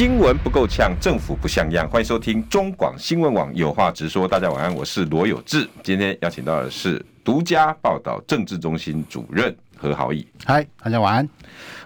[0.00, 1.86] 新闻不够呛，政府不像样。
[1.86, 4.26] 欢迎收听中广新闻网有话直说。
[4.26, 5.68] 大家晚安，我是罗有志。
[5.82, 10.26] 今天邀请到的是独家报道政治中心主任何豪毅。
[10.44, 11.26] 嗨，大家晚安。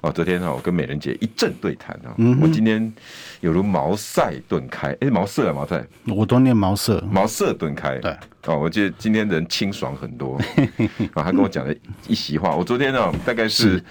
[0.00, 2.12] 哦，昨天我跟美人姐一阵对谈啊，
[2.42, 2.92] 我今天
[3.40, 4.88] 有如茅塞顿开。
[4.88, 7.98] 哎、欸，茅塞啊，茅塞，我都念茅塞，茅塞顿开。
[7.98, 8.10] 对，
[8.46, 10.36] 哦，我觉得今天人清爽很多。
[11.14, 11.72] 啊，他跟我讲了
[12.08, 12.54] 一席话。
[12.56, 13.74] 我昨天呢，大概是。
[13.74, 13.84] 是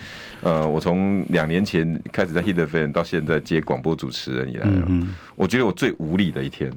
[0.43, 6.69] 呃，我从两年前开始在 Hit FM 到现在接广播主持人以来，嗯，我觉得我最无力的一天，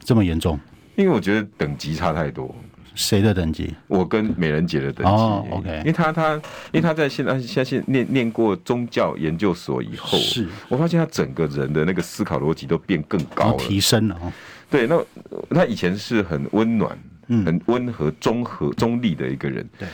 [0.00, 0.60] 这么严重？
[0.94, 2.54] 因为我觉得等级差太多。
[2.94, 3.74] 谁的等级？
[3.86, 5.12] 我跟美人姐的等级。
[5.12, 5.78] 哦，OK。
[5.78, 14.32] 因为他他，因为他在现在现在念念过宗教研究所以后，是我发现他整个人的那个思考逻辑都变更高了，提升了。
[14.70, 15.04] 对，那
[15.50, 19.68] 他以前是很温暖、很温和、中和、中立的一个人。
[19.78, 19.88] 对。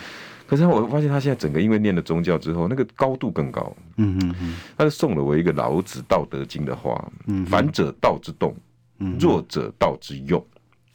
[0.47, 3.73] 可是我发现他现在整个因为念了宗教之后，那个高度更高。
[3.99, 8.53] 嗯嗯嗯，他就送了我一个老子《道德经》的话：“嗯，反者道之动，
[9.21, 10.45] 弱者道之用。”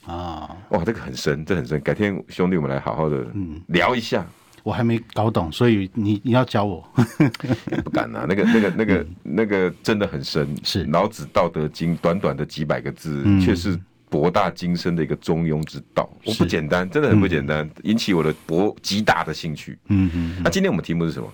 [0.05, 1.79] 啊，哇，这个很深，这很深。
[1.81, 3.25] 改天兄弟，我们来好好的
[3.67, 4.25] 聊一下。
[4.63, 6.87] 我还没搞懂，所以你你要教我。
[7.83, 10.47] 不敢啊，那个那个那个那个真的很深。
[10.63, 13.79] 是老子《道德经》短短的几百个字，却是。
[14.07, 19.77] 博大精深的一个中庸之道，我不简单，真的很不简单，引起我的博极大的兴趣。
[19.87, 20.41] 嗯嗯。
[20.41, 21.27] 那今天我们题目是什么？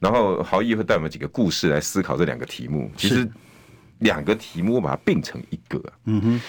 [0.00, 2.90] 然后豪毅会带我们几个故事来思考这两个题目。
[2.96, 3.30] 其实
[3.98, 5.80] 两个题目我把它并成一个。
[6.06, 6.40] 嗯哼。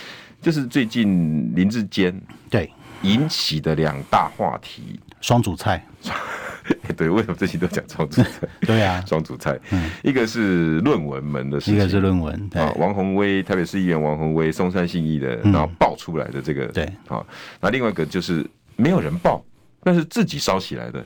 [0.41, 2.69] 就是最近林志坚对。
[3.03, 5.83] 引起的两大话题，双主菜。
[6.95, 8.29] 对，为什么这期都讲双主菜？
[8.61, 9.59] 对啊，双主菜，
[10.03, 16.85] 一个是论文门的事情，一个是论文啊，王宏威，台北市议员王宏威，松山信义的，然后爆出来的这个，对。
[17.07, 17.25] 啊，
[17.59, 19.43] 那另外一个就是没有人爆，
[19.83, 21.03] 但是自己烧起来的，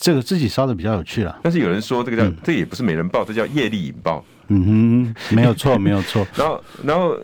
[0.00, 1.38] 这个自己烧的比较有趣了。
[1.42, 4.24] 但是有人说这个叫，这也不是没人爆，这叫业力引爆。
[4.48, 6.26] 嗯哼，没有错， 没有错。
[6.36, 7.16] 然后，然后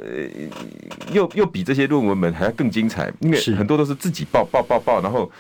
[1.12, 5.30] 又又比这些论文们还要更精彩，因为很多都是自己爆爆爆爆，然后。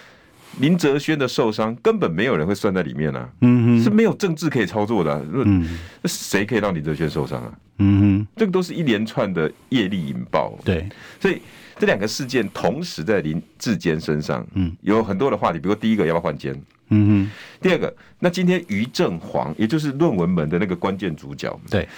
[0.58, 7.52] 林哲轩的受伤根本没有人会算在里面啊，嗯哼，是没有政治可以操作的，嗯，那谁可以让林哲轩受伤啊？
[7.76, 10.88] 嗯哼，这个都是一连串的业力引爆，对，
[11.20, 11.42] 所以
[11.78, 16.58] 这两个事件同时在林志坚身上，嗯，有很多的话题，比如说第一个要不要换监？
[16.88, 17.30] 嗯哼，
[17.60, 21.88] 第二个，那今天于正煌，也就是论文门的那个关键主角，对，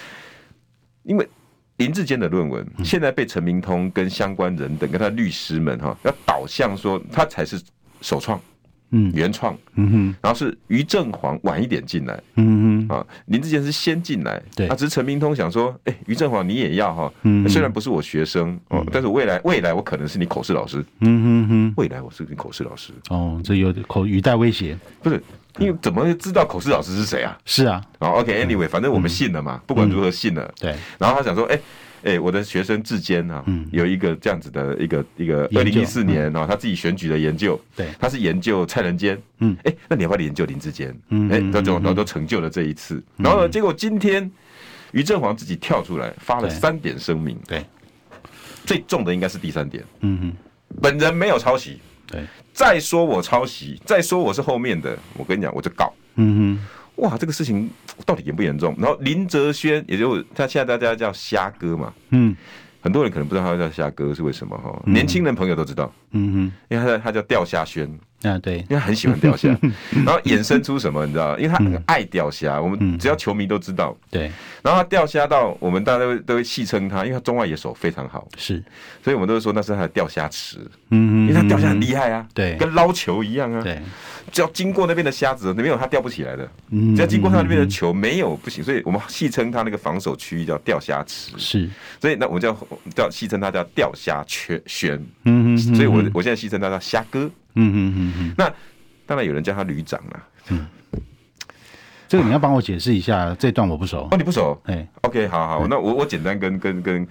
[1.02, 1.28] 因为
[1.76, 7.60] 林志坚的论文现在被陈明通跟相关人等跟他律师们哈，要导向说他才是。
[8.00, 8.40] 首创，
[8.90, 25.22] 嗯，原创，嗯哼，然后是于正煌晚一点进来，嗯哼，啊，林志坚是先进来，对，啊，只是陈明通想说，哎，于正煌你也要哈，嗯，虽然不是我学生哦，但是未来未来我可能是你口试老师，嗯哼哼，未来我是你口试老师，哦，这有点口语带威胁，不是，
[25.58, 27.36] 因为怎么会知道口试老师是谁啊？
[27.44, 31.60] 是啊，啊，OK，Anyway，反正我们信了嘛，不管如何信了，对，然后他想说，哎。
[32.02, 40.96] 哎、欸，我的学生志坚啊，嗯、有一个这样子的一个一个二零一四年啊，嗯、他自己选举的研究，对，他是研究蔡仁坚，嗯，哎、欸，那你要不要研究林志坚？
[41.08, 44.30] 嗯，哎、欸，他总都都成就了这一次，嗯、然后呢，结果今天
[44.92, 47.66] 于正煌自己跳出来发了三点声明，对，对
[48.64, 50.32] 最重的应该是第三点，嗯哼，
[50.80, 52.22] 本人没有抄袭，对，
[52.52, 56.66] 再说我抄袭，再说我是后面的，我跟你讲，我就告，嗯哼。
[56.98, 57.68] 哇，这个事情
[58.06, 58.74] 到底严不严重？
[58.78, 62.36] 然后林哲轩，也就他现在大家叫虾哥嘛，嗯，
[62.80, 67.88] 很多人可能不知道他叫虾哥是为什么哈，年轻人朋友都知道，嗯哼，因为他他叫钓虾轩。
[68.22, 69.48] 啊，对，因为他很喜欢钓虾，
[70.04, 71.38] 然后衍生出什么，你知道？
[71.38, 73.96] 因为他很爱钓虾，我们只要球迷都知道。
[74.10, 74.22] 对，
[74.60, 78.60] 然后他钓虾到我们大家都会都会戏称他，因为他中外野手非常好，是，
[79.04, 80.58] 所以我们都会说那是他的钓虾池。
[80.90, 83.62] 嗯，因为他钓虾很厉害啊，对，跟捞球一样啊。
[83.62, 83.80] 对，
[84.32, 86.50] 只要经过那边的虾子，那边有他钓不起来的。
[86.70, 91.30] 嗯，只要经过他那边的球，没有不行，所以我们戏称他那个防守区域叫钓虾池。
[91.36, 92.56] 是，所以那我们叫
[92.96, 94.60] 叫戏称他叫钓虾圈
[95.22, 95.54] 嗯。
[95.54, 97.30] 嗯，所以我我现在戏称他叫虾哥。
[97.60, 98.52] 嗯嗯嗯嗯，那
[99.04, 100.22] 当然有人叫他旅长了。
[100.50, 100.66] 嗯，
[102.06, 104.08] 这个你要帮我解释一下，这段我不熟。
[104.10, 104.60] 哦，你不熟？
[104.66, 107.08] 哎，OK，好好，那我我简单跟跟跟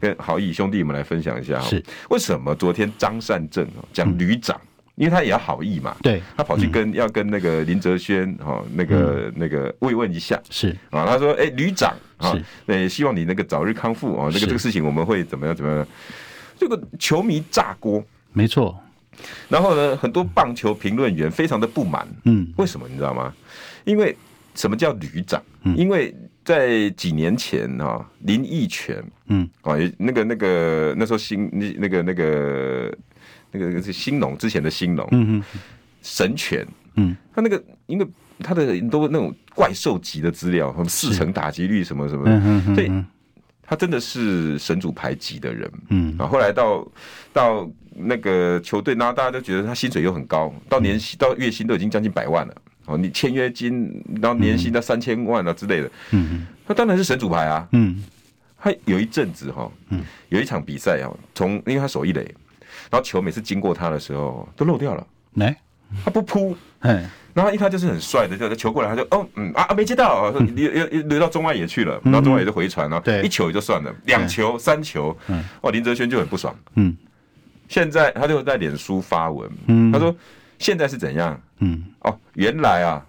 [0.00, 1.60] 跟好意兄弟们来分享一下。
[1.60, 4.58] 是，为什么昨天张善政讲旅长？
[4.94, 5.96] 因为他也要好意嘛。
[6.02, 10.40] 对，他跑去跟要跟那个林哲轩哈那个那个慰问一下。
[10.50, 12.36] 是啊，他说：“哎，旅长啊，
[12.66, 14.28] 对，希望你那个早日康复啊。
[14.32, 15.86] 那个这个事情我们会怎么样怎么样？
[16.58, 18.76] 这个球迷炸锅，没错。”
[19.48, 22.06] 然后呢，很多棒球评论员非常的不满。
[22.24, 23.34] 嗯，为什么你知道吗？
[23.84, 24.16] 因为
[24.54, 25.42] 什么叫旅长？
[25.76, 32.98] 因为在几年前啊，林义全，嗯，啊，那个那个那时候新那那个那个
[33.50, 35.44] 那个是新农之前的新农，嗯嗯，
[36.00, 38.06] 神犬，嗯，他那个因为
[38.38, 42.90] 他的都那种怪兽级的资料，什么四成打击率什么什么，所以
[43.68, 46.88] 他真的是神主牌级的人，嗯，啊，后来到
[47.34, 52.54] 到那个球队，然后大家都觉得他薪水又很高，到年薪到月薪都已经将近百万了。
[52.86, 56.28] 哦，你签约金，然后年薪到三千万啊之类的，嗯。
[56.32, 58.02] 嗯，那当然是神主牌啊，嗯，
[58.58, 62.22] 他有一阵子哈，嗯，有一场比赛啊，从因为他手一垒，
[62.90, 65.54] 然后球每次经过他的时候都漏掉了，来，
[66.02, 67.06] 他不扑，嗯，
[67.38, 76.96] 然后一看就是很帅的，就球过来他就哦，嗯啊啊没接到，流流流到中外野去了，然后中外野就回传了，对，一球也就算了，两球三球，嗯，哇，林哲轩就很不爽，嗯，
[77.68, 80.14] 现在他就在脸书发文，嗯，他说。
[80.60, 81.40] 现在是怎样？
[81.60, 83.00] 嗯，哦，原来啊，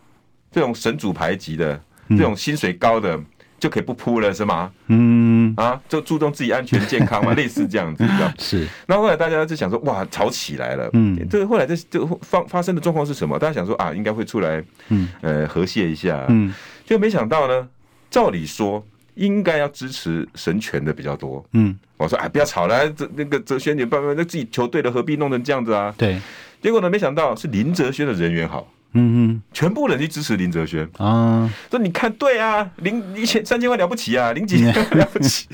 [0.51, 3.19] 这种神主牌级的，这种薪水高的
[3.59, 4.71] 就可以不扑了，是吗？
[4.87, 8.67] 嗯，啊，就注重自己安全健康嘛， 类似这样子，这样是。
[8.87, 10.89] 那后来大家就想说，哇，吵起来了。
[10.93, 13.37] 嗯，这个后来这这发发生的状况是什么？
[13.37, 16.25] 大家想说啊，应该会出来，嗯，呃，和谐一下。
[16.29, 16.53] 嗯，
[16.85, 17.67] 就没想到呢，
[18.09, 18.83] 照理说
[19.15, 21.45] 应该要支持神权的比较多。
[21.53, 25.93] 嗯，我说哎，不要吵了，这那个哲轩你办办，那自己球队的何必弄成这样子啊？
[25.97, 26.19] 对。
[26.61, 26.89] 结果呢？
[26.89, 35.47] 没想到是林哲轩的人缘好，嗯嗯，全部人去支持林哲轩啊，说你看对啊，林一千三千万了不起啊，林几 了不起，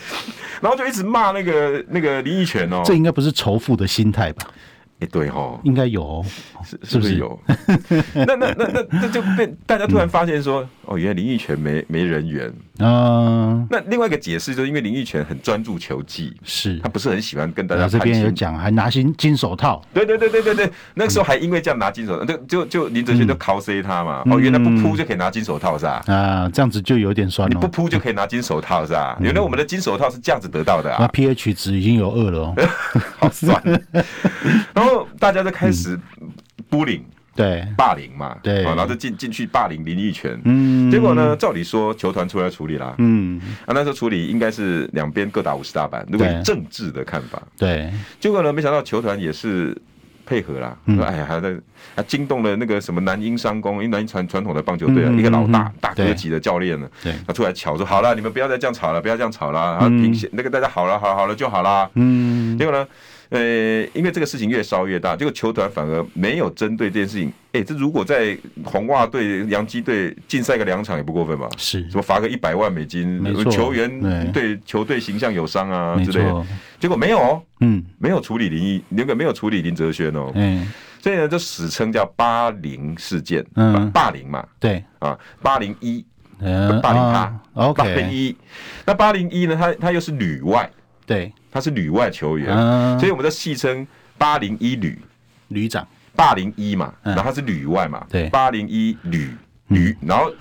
[0.62, 4.48] 然后就一直骂那个那个林奕泉哦，这应该不是仇富的心态吧？
[5.02, 6.26] 哎，对哈，应该有，哦，
[6.64, 7.38] 是是不是有？
[8.16, 12.48] 那那那那那就被大家突然发现说，哦，原来林益全没没人缘
[12.80, 13.68] 啊。
[13.70, 17.90] 那另外一个解释就是因为林益全很专注球技，是他不是很喜欢跟大家。
[17.90, 19.82] 这边有讲，还拿金金手套。
[19.94, 24.24] 对对对对对对，那个时候还因为这样拿金手套，就就就林哲轩就 cos 他嘛。
[24.32, 26.02] 哦，原来不扑就可以拿金手套是吧？
[26.08, 27.50] 啊，这样子就有点酸。
[27.50, 29.18] 你不扑就可以拿金手套是吧？
[29.20, 31.00] 原来我们的金手套是这样子得到的啊。
[31.02, 32.56] 那 pH 值已经有二了，哦，
[33.20, 33.62] 好酸。
[34.74, 34.85] 然后
[35.20, 36.00] 大家就开始
[36.70, 37.02] bullying，
[37.36, 49.76] 对，霸凌嘛，对，然后就进进去霸凌林益全，嗯，结果呢，照理说球团出来处理啦，嗯，啊，那时候处理应该是两边各打五十大板，如果以政治的看法，对，结果呢，没想到球团也是
[50.26, 51.56] 配合啦，说哎呀，还在
[51.96, 62.88] 还惊动了那个什么南英商工，因为南英传传统的棒球队啊，一个老大大哥级的教练呢，对，他出来瞧说好了，你们不要再这样吵了，不要这样吵了，然后平息那个大家好了，好了好了就好了，嗯，结果呢？
[63.30, 67.32] 呃，因为这个事情越烧越大，结果球团反而没有针对这件事情。
[67.54, 71.48] 哎，这如果在红袜队、洋基队禁赛个两场也不过分吧？
[71.58, 76.46] 是，什么罚个一百万美金，球员对球队形象有伤啊之类的。
[76.80, 80.32] 结果没有哦，嗯，没有处理林毅，那个没有处理林哲轩哦。
[80.36, 80.70] 嗯，
[81.00, 86.06] 所以呢，就史称叫八零事件，嗯，霸凌嘛，对啊，八零一，
[86.84, 88.36] 霸凌他，OK，八零一，
[88.86, 90.70] 那八零一呢，他他又是旅外。
[91.06, 93.86] 对，他是旅外球员，嗯、所以我们在戏称
[94.18, 94.98] 八零一旅。
[95.50, 99.30] 旅长，八零一嘛，然后他是旅外嘛，对，八零一旅
[99.68, 100.34] 旅，然后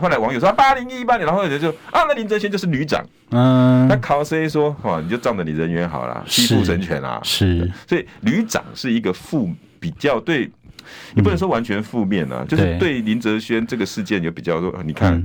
[0.00, 10.48] 后来网友说八零一八零，然后有人就啊，那林哲瑄就是旅长，嗯，那考 C 说哇，你就仗着你人缘好了，欺负神权啊，是，所以旅长是一个负比较对，
[11.14, 13.00] 你不能说完全负面啊，就是对。
[13.00, 15.20] 林哲瑄这个事件有比较说，你看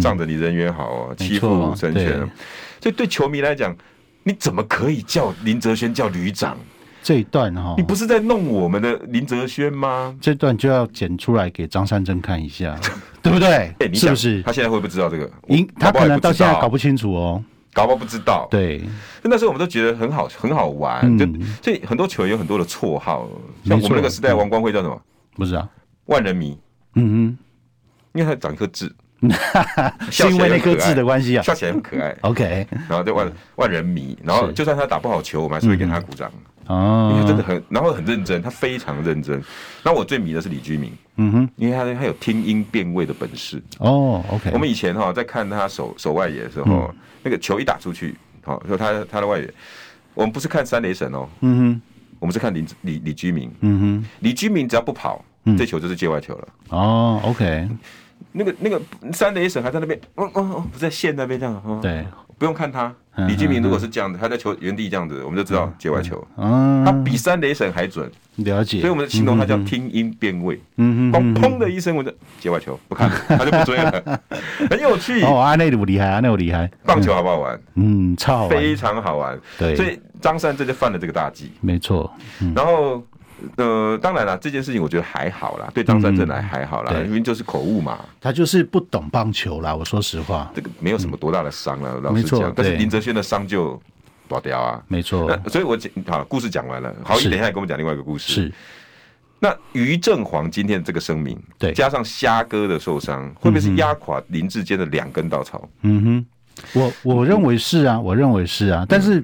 [0.00, 2.18] 仗着你人缘好啊，欺负神权，
[2.80, 3.76] 所以对球迷来讲。
[4.22, 6.56] 你怎么可以叫林哲轩叫旅长？
[7.02, 10.14] 这一段哈，你不是在弄我们的林哲轩吗？
[10.20, 12.78] 这段就要剪出来给张三珍看一下，
[13.22, 13.74] 对不对？
[13.94, 14.42] 是不是？
[14.42, 15.30] 他现在会不知道这个？
[15.78, 18.46] 他可能到现在搞不清楚哦，搞不好不知道。
[18.50, 18.84] 对，
[19.22, 21.18] 那时候我们都觉得很好，很好玩。
[21.18, 21.26] 就
[21.62, 23.26] 所以很多球员有很多的绰号，
[23.64, 25.02] 像我们那个时代王光辉叫什么？
[25.36, 25.66] 不知道，
[26.04, 26.58] 万人迷。
[26.96, 27.38] 嗯嗯，
[28.12, 28.92] 因为他长一颗痣。
[30.10, 32.16] 是因为那颗痣的关系啊，笑起来很可爱。
[32.22, 36.30] OK，然后就万万人迷，然后就算他打不好球，我们还是会给他鼓掌。
[36.66, 39.42] 哦，因为真的很，然后很认真，他非常认真。
[39.82, 43.60] 那我最迷的是李居明，嗯哼，因为他他有听音辨位的本事。
[43.78, 44.50] 哦，OK。
[44.52, 49.52] 我们以前哈在看他手手外野的时候，那个球一打出去，好说他他的外野，
[50.14, 51.82] 我们不是看三雷神哦，嗯哼，
[52.20, 55.24] 我们是看李李李居明，嗯哼，李居明只要不跑，
[55.58, 56.48] 这球就是界外球了。
[56.68, 57.68] 哦，OK。
[58.32, 58.80] 那个那个
[59.12, 62.04] 三垒审还在那边，哦哦哦，不在线那边这样，哦、对，
[62.38, 62.94] 不用看他。
[63.28, 66.26] 李金明如果是这样子，他在球原地这样子，我们就知道界外球。
[66.38, 68.80] 嗯，他比三雷神还准，了解。
[68.80, 70.58] 所以我们形容他叫听音辨位。
[70.76, 74.20] 嗯哼，光砰的一声，我就界外球，不看他就不追了，
[74.70, 75.22] 很有趣。
[75.22, 76.70] 哦，阿内鲁厉害阿内鲁厉害。
[76.84, 77.60] 棒球好不好玩？
[77.74, 79.38] 嗯，超好玩，非常好玩。
[79.58, 81.50] 对，所以张三这就犯了这个大忌。
[81.60, 82.10] 没错。
[82.54, 83.04] 然后。
[83.56, 87.98] 呃，当然了，这件事情我觉得还好啦，对张三正来还好啦，嗯、因为就是口误嘛。
[88.20, 92.52] 他就是不懂棒球啦，我说实话，这个没有什么多大的伤了，嗯、老实讲。
[92.54, 93.80] 但是林哲轩的伤就
[94.28, 95.28] 大条啊，没错。
[95.48, 96.94] 所以我讲好，故事讲完了。
[97.02, 98.32] 好，你等一下你跟我们讲另外一个故事。
[98.32, 98.52] 是。
[99.38, 105.68] 那于正煌今天这个声明，对，加上虾哥的受伤，会不会是压垮林志坚的两根稻草？
[105.82, 106.26] 嗯哼。
[106.72, 109.22] 我我认为是啊，我认为是啊，但是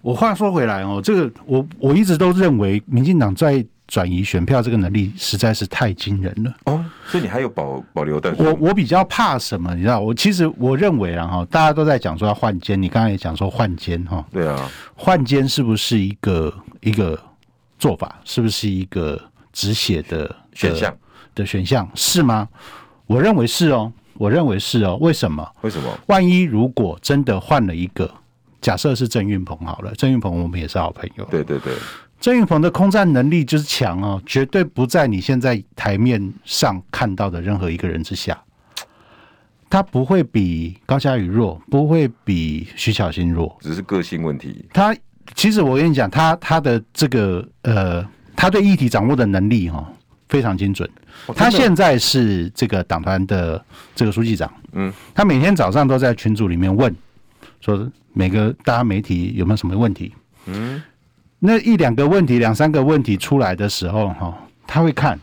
[0.00, 8.34] 我话说回来哦，这个我我一直都认为民进党在转移选票这个能力实在是太惊人了哦，所以你还有保保留的？
[8.38, 9.74] 我我比较怕什么？
[9.74, 17.18] 你知道，我其实我认为啊哈，大家都在讲说要换监，你刚才也讲说换监哈，对啊，换监是不是一个一个
[17.78, 18.18] 做法？
[18.24, 19.20] 是不是一个
[19.52, 20.96] 止血的选项
[21.34, 21.88] 的选项？
[21.94, 22.48] 是吗？
[23.06, 23.92] 我认为是哦。
[24.16, 25.48] 我认为是哦，为什么？
[25.62, 25.98] 为什么？
[26.06, 28.12] 万一如果真的换了一个，
[28.60, 31.24] 假设是郑运鹏好了，郑运鹏我们也是好朋友。
[31.30, 31.72] 对对对，
[32.20, 38.40] 郑运鹏的空战能力就是强哦，绝对不在你现在台面上看到的任何一个人之下。
[39.68, 44.64] 他不会比高嘉宇弱，不会比徐巧芯弱，只是个性问题。
[44.72, 44.94] 他
[45.34, 48.06] 其实我跟你讲，他他的这个呃，
[48.36, 49.90] 他对议题掌握的能力哈。
[50.28, 50.88] 非常精准，
[51.36, 53.62] 他现在是这个党团的
[53.94, 56.94] 这个书记长，嗯，他每天早上都在群组里面问，
[57.60, 60.14] 说每个大家媒体有没有什么问题，
[60.46, 60.82] 嗯，
[61.38, 65.18] 那一两个问题、两三个问题出来的时候，哈，他会看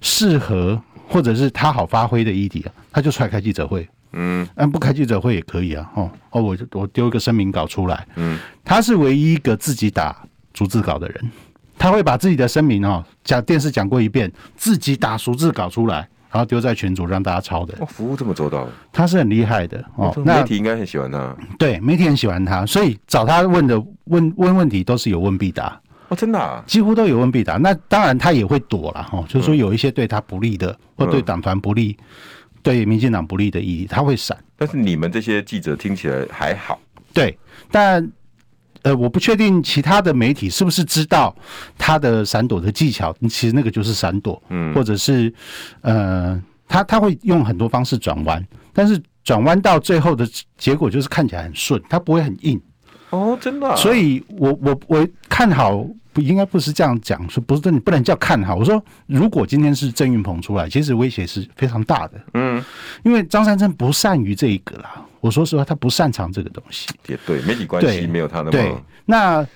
[0.00, 11.30] 适合或者是他好发挥的议题啊，他就出来开记者会，嗯，嗯，不开记者会也可以啊，哦哦，我我丢一个声明稿出来，嗯，他是唯一一个自己打逐字稿的人。
[11.78, 17.74] 他会把自己的声明哦讲电视讲过一遍，自己打熟字稿出来，然后丢在群组让大家抄的。
[17.80, 20.12] 哦，服务这么周到，他是很厉害的哦。
[20.24, 21.36] 那媒体应该很喜欢他。
[21.58, 25.80] 对，媒体很喜欢他，所以找他问的问问问题都是有问必答。
[26.08, 27.56] 哦，真的啊，几乎都有问必答。
[27.56, 31.96] 那当然他也会躲了哈，就是说有一些对他不利的，或对党团不利、
[32.62, 34.36] 对民进党不利的意义，他会闪。
[34.56, 36.78] 但是你们这些记者听起来还好。
[37.12, 37.36] 对，
[37.70, 38.08] 但。
[38.82, 41.34] 呃，我不确定其他的媒体是不是知道
[41.78, 45.32] 他的闪躲的技巧，其实那个就是闪躲，嗯，或者是
[45.82, 52.60] 呃，他他会用很多方式转弯，但是转弯到最后的结果就是看起来很顺，他不会很硬。
[53.10, 53.76] 哦，真的啊。
[53.76, 58.56] 所以我我我看好，不应该不是这样讲，说不是你不能叫看好。
[58.56, 62.64] 我说，如果今天是郑云鹏出来，其实威胁是非常大的，嗯，
[63.04, 65.06] 因为张善政不善于这一个啦。
[65.22, 66.88] 我说实话，他不擅长这个东西。
[67.06, 68.50] 也对，媒体关系没有他那么。
[68.50, 68.74] 对，
[69.06, 69.46] 那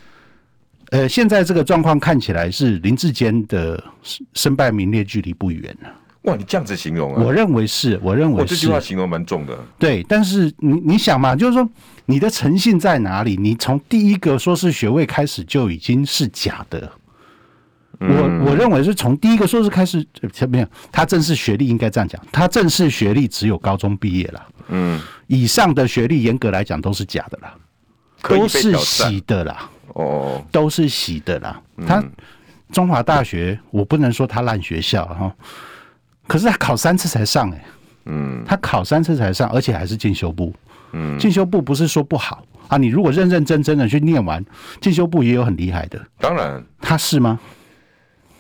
[0.91, 3.83] 呃，现在这个状况看起来是林志坚的
[4.33, 5.91] 身败名裂距离不远了。
[6.23, 7.23] 哇，你这样子形容啊？
[7.23, 8.43] 我认为是，我认为是。
[8.43, 9.59] 我这句话形容蛮重的。
[9.77, 11.69] 对，但是你你想嘛，就是说
[12.05, 13.37] 你的诚信在哪里？
[13.37, 16.89] 你从第一个硕士学位开始就已经是假的。
[17.99, 20.07] 我我认为是从第一个硕士开始，
[20.49, 24.47] 没有他正式学历应该这样讲，他正式学历只有高中毕业了。
[24.69, 25.01] 嗯。
[25.29, 27.53] 以上的学历严格来讲都是假的啦，
[28.23, 31.61] 都是洗的啦，哦，都是洗的啦。
[31.85, 32.01] 他
[32.71, 35.35] 中华大学，我不能说他烂学校哈，
[36.29, 37.65] 可是他考三次才上哎，
[38.05, 40.55] 嗯，他考三次才上，而且还是进修部，
[40.93, 42.45] 嗯，进修部不是说不好。
[42.69, 44.45] 啊，你如果认认真真的去念完，
[44.81, 47.39] 进修部也有很厉害的，当然，他是吗？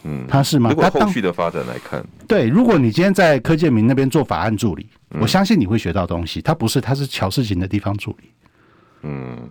[0.06, 0.70] 嗯，他是吗？
[0.70, 4.86] 如果后续的发展来看，对，如果你今天在柯建明那边做法案助理。
[5.20, 6.42] 我相信你会学到东西。
[6.42, 8.28] 他不是，他是乔事情的地方助理。
[9.02, 9.48] 嗯，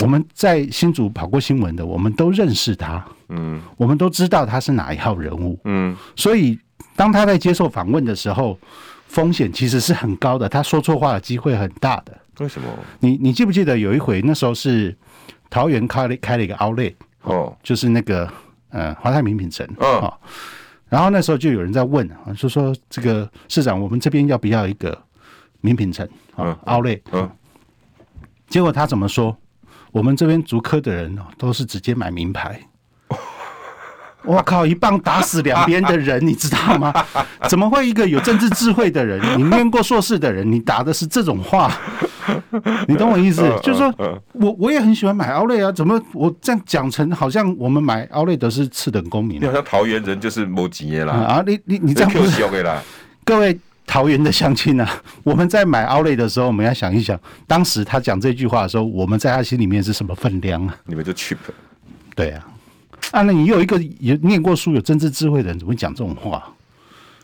[0.00, 3.04] 我们在新竹跑过新闻的，我们都认识他。
[3.30, 5.58] 嗯，我们都知道他是哪一号人物。
[5.64, 6.56] 嗯，所以
[6.94, 8.56] 当他在接受访问的时候，
[9.08, 10.48] 风险其实是很高的。
[10.48, 12.16] 他说错话的机会很大的。
[12.38, 12.68] 为什么？
[13.00, 14.94] 你你记不记得有一回那时候是
[15.50, 18.30] 桃园开了开了一个 Outlet 哦，就是那个
[18.72, 20.12] 呃华泰名品城哦。
[20.88, 25.00] 然后那时候就有人在问啊，就说这个市长，我们这边要不要一个
[25.60, 27.30] 名品城啊？Outlet，嗯，
[28.48, 29.36] 结果他怎么说？
[29.92, 32.60] 我们这边竹科的人都是直接买名牌。
[34.24, 34.64] 我靠！
[34.64, 36.94] 一棒打死两边的人，你知道吗？
[37.48, 41.72] 怎么会一个有政治智慧的人，你念过硕士的人，你打的是这种话？
[42.88, 43.42] 你懂我意思？
[43.62, 43.94] 就是说
[44.32, 49.40] 我我也很喜欢买奥莱啊，怎么我这样讲成好像我们买奥莱的是次等公民？
[49.40, 51.44] 你好像桃园人就是没钱啦啊！
[51.46, 52.42] 你你你这样不是
[53.24, 54.88] 各位桃园的乡亲啊，
[55.22, 60.76] 我们在买奥莱的时候，我们要想一想，当时他讲这句话的时候，我们在他心里面是什么分量啊？
[60.86, 61.36] 你们就 cheap，
[62.14, 62.46] 对啊。
[63.10, 66.42] 啊，那你有一个有念过书、有政治智慧的人，怎么会讲这种话？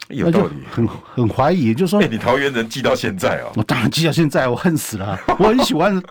[0.09, 5.19] 有道理，很很怀疑，就是说，哎，你桃园人记到现在哦，我当然记到现在，我恨死了。
[5.39, 6.03] 我很喜欢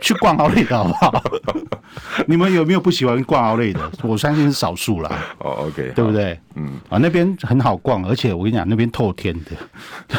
[0.00, 1.24] 去逛奥莱的好不好？
[2.26, 3.90] 你们有没有不喜欢逛奥莱的？
[4.02, 5.10] 我相信是少数啦。
[5.38, 6.38] 哦，OK，对不对？
[6.56, 9.52] 嗯，啊，那边很好逛，而且我跟你讲，那边透天的，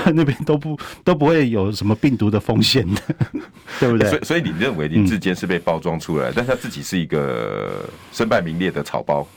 [0.13, 3.01] 那边都不都不会有什么病毒的风险的，
[3.79, 4.09] 对不对？
[4.09, 9.27] 所以，所以你认为林志坚是被包装出来，嗯、但是他自己是一个身败名裂的草包。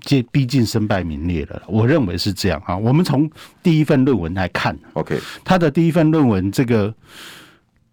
[0.00, 2.76] 这毕竟身败名裂了，我认为是这样啊。
[2.76, 3.30] 我们从
[3.62, 6.92] 第一份论文来看，OK，他的第一份论文，这个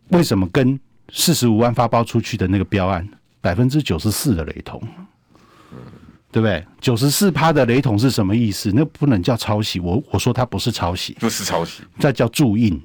[0.10, 0.80] 为什么跟
[1.12, 3.08] 四十五万发包出去的那个标案
[3.42, 4.82] 百分之九十四的雷同？
[6.30, 6.64] 对不对？
[6.82, 8.70] 九十四趴的雷同是什么意思？
[8.76, 9.80] 那不能叫抄袭。
[9.80, 12.80] 我我说它不是抄袭，不是抄袭，这叫注印，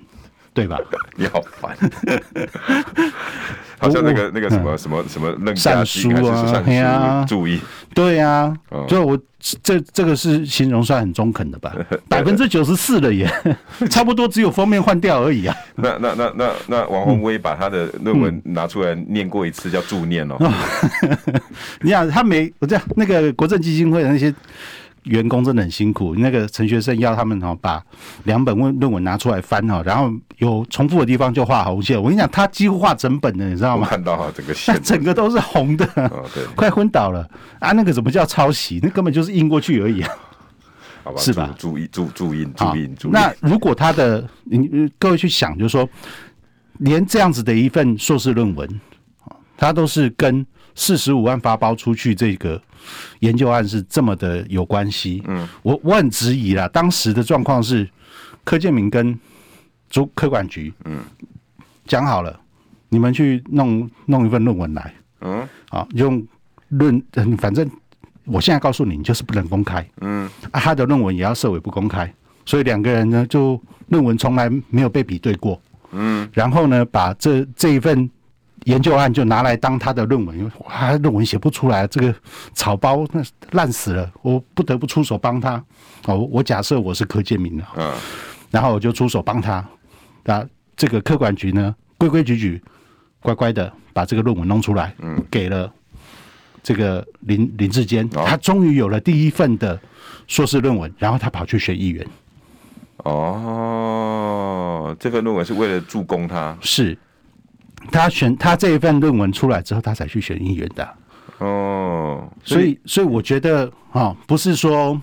[0.55, 0.79] 对吧？
[1.17, 1.77] 你好烦。
[3.79, 7.61] 好像那个那个什么什么什么认善书啊，对啊，注意，
[7.93, 8.57] 对呀，
[8.89, 9.19] 所以我
[9.61, 11.75] 这这个是形容算很中肯的吧？
[12.09, 13.29] 百分之九十四了耶，
[13.91, 15.57] 差不多只有封面换掉而已啊。
[15.75, 20.37] 那那那那那王宏威把他的论文拿出来念过一次，叫助念哦。
[21.81, 24.33] 你想他没我这样那个国政基金会的那些。
[25.05, 26.15] 员工真的很辛苦。
[26.15, 27.83] 那个陈学生要他们哈把
[28.25, 32.01] 两本论论文拿出来翻哈，然后有重复的地方就画红线。
[32.01, 33.87] 我跟你讲，他几乎画整本的，你知道吗？
[33.89, 37.29] 看到哈，整个 线，整个都是红的，哦、对，快昏倒了
[37.59, 37.73] 啊！
[37.73, 38.79] 那个怎么叫抄袭？
[38.83, 40.11] 那根本就是印过去而已啊，
[41.05, 41.21] 好吧？
[41.21, 41.55] 是吧？
[41.59, 43.13] 注意注注印注印注印。
[43.13, 45.89] 那如果他的，你各位去想，就是说，
[46.79, 48.81] 连这样子的一份硕士论文，
[49.57, 52.61] 他都是跟四十五万发包出去这个。
[53.21, 56.69] 研究案是这么的有关系，嗯，我我很质疑啦。
[56.69, 57.89] 当时的状况是，
[58.45, 59.19] 柯建明跟
[59.89, 61.01] 主科管局，嗯，
[61.87, 62.39] 讲好了，
[62.89, 66.25] 你们去弄弄一份论文来，嗯，啊用
[66.69, 67.03] 论，
[67.39, 67.69] 反正
[68.25, 72.13] 我现在告诉你，你就是不能公开，嗯，啊，他的论文也要设为不公开，
[72.45, 75.61] 所以两个人呢，就论文从来没有被比对过，
[75.93, 78.11] 嗯，然后呢，把这这一份。
[78.65, 82.15] 研究案就拿来当他的论文，因为哇，论文写不出来，这个
[82.55, 85.63] 草包那烂死了，我不得不出手帮他。
[86.07, 87.93] 哦，我假设我是柯建明的，嗯，
[88.51, 89.65] 然后我就出手帮他。
[90.25, 92.63] 那这个科管局呢，规规矩矩、
[93.21, 95.73] 乖乖的把这个论文弄出来，嗯，给了
[96.63, 99.79] 这个林林志坚，他终于有了第一份的
[100.27, 102.07] 硕士论文，然后他跑去选议员。
[102.99, 106.97] 哦，这份论文是为了助攻他，是。
[107.91, 110.89] 他选他这一份论文出来之后，他才去选议员的。
[111.39, 115.01] 哦，所以所以我觉得啊，不是说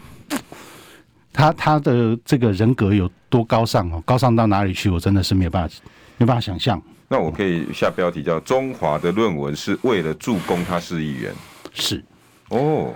[1.33, 4.89] 他他的这个人格有多高尚哦，高尚到哪里去？
[4.89, 5.75] 我真的是没有办法
[6.17, 6.81] 没办法想象。
[7.09, 11.33] 那我可以下标题叫“中华的论文是为了助攻他是议员”。
[11.73, 12.03] 是
[12.49, 12.93] 哦，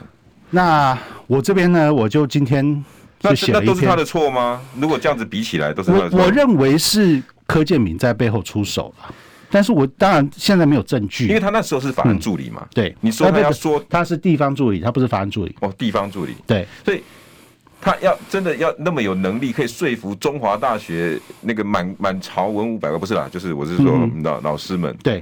[0.49, 2.63] 那我这边呢，我就今天
[3.19, 4.61] 就写了一篇，那都是他的错吗？
[4.79, 6.19] 如果这样子比起来，都是他的错。
[6.19, 9.15] 我认为是柯建敏在背后出手了。
[9.53, 12.61] 但是我当然现在没有证据，因为他那时候是法案助理嘛。
[12.63, 15.55] 嗯、对，你说他要说他是地方助理，他不是法案助理。
[15.61, 16.33] 哦，地方助理。
[16.47, 17.03] 对，所以
[17.79, 23.85] 他要真的要那么有能力，可以说服中华大学那个满满朝文武百官，不是啦，就是我是说
[24.23, 24.97] 老、嗯、老师们。
[25.03, 25.21] 对，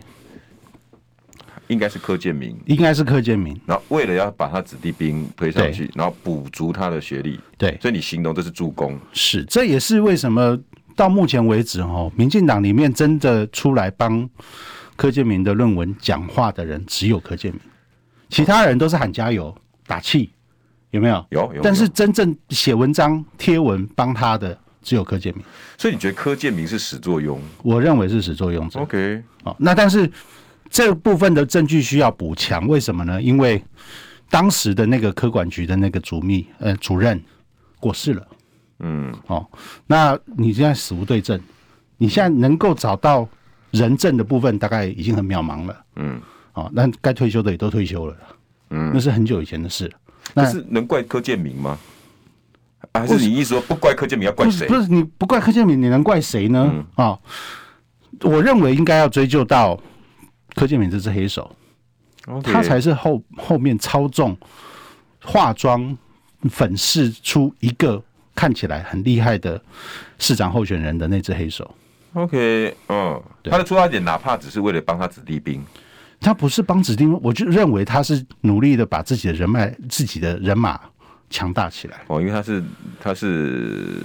[1.67, 3.60] 应该是柯建明，应该是柯建明。
[3.65, 7.38] 然后为了要把他子弟兵推上去，然后补足他的学历。
[7.58, 8.98] 对，所以你形容这是助攻。
[9.12, 10.58] 是，这也是为什么
[10.96, 14.30] 到目前为止哦，民进党里面真的出来帮。
[14.98, 17.60] 柯建明的论文讲话的人只有柯建明，
[18.30, 19.56] 其他人都是喊加油
[19.88, 20.30] 打气，
[20.92, 21.26] 有没有？
[21.32, 21.62] 有有。
[21.64, 25.44] 但是真正写文章贴文帮他的只有柯建明。
[25.76, 27.40] 所以你觉得柯建明是始作俑？
[27.64, 28.80] 我认为是始作俑者。
[28.80, 30.12] OK，好，那但是
[30.70, 33.20] 这部分的证据需要补强，为什么呢？
[33.20, 33.64] 因为
[34.30, 37.20] 当时的那个科管局的那个主秘呃主任
[37.80, 38.28] 过世了。
[38.82, 39.48] 嗯，哦，
[39.88, 41.39] 那你现在死无对证，
[41.98, 43.28] 你现在能够找到？
[43.72, 48.17] 人证的部分大概已经很渺茫了，嗯，哦，那该退休的也都退休了，
[48.72, 49.89] 嗯，那是很久以前的事。
[50.34, 51.80] 那是能怪柯建明吗？
[52.94, 54.67] 还是你意思说不怪柯建明要怪谁？
[54.67, 56.60] 不是你不怪柯建明，你能怪谁呢？
[56.60, 57.20] 啊、嗯哦，
[58.30, 59.80] 我认为应该要追究到
[60.54, 61.50] 柯建明这只黑手
[62.26, 62.52] ，Okay.
[62.52, 64.38] 他才是后后面操纵、
[65.24, 65.98] 化妆、
[66.50, 68.04] 粉饰出一个
[68.36, 69.62] 看起来很厉害的
[70.20, 71.76] 市长候选人的那只黑手。
[72.13, 75.63] OK，嗯，他的出发点哪怕只是为了帮他子弟兵，
[76.20, 80.80] 他不是帮子弟兵，我就认为他是努力的把自己的人脉、自己的人马
[81.30, 82.02] 强大起来。
[82.08, 82.62] 哦，因为他是
[83.00, 84.02] 他是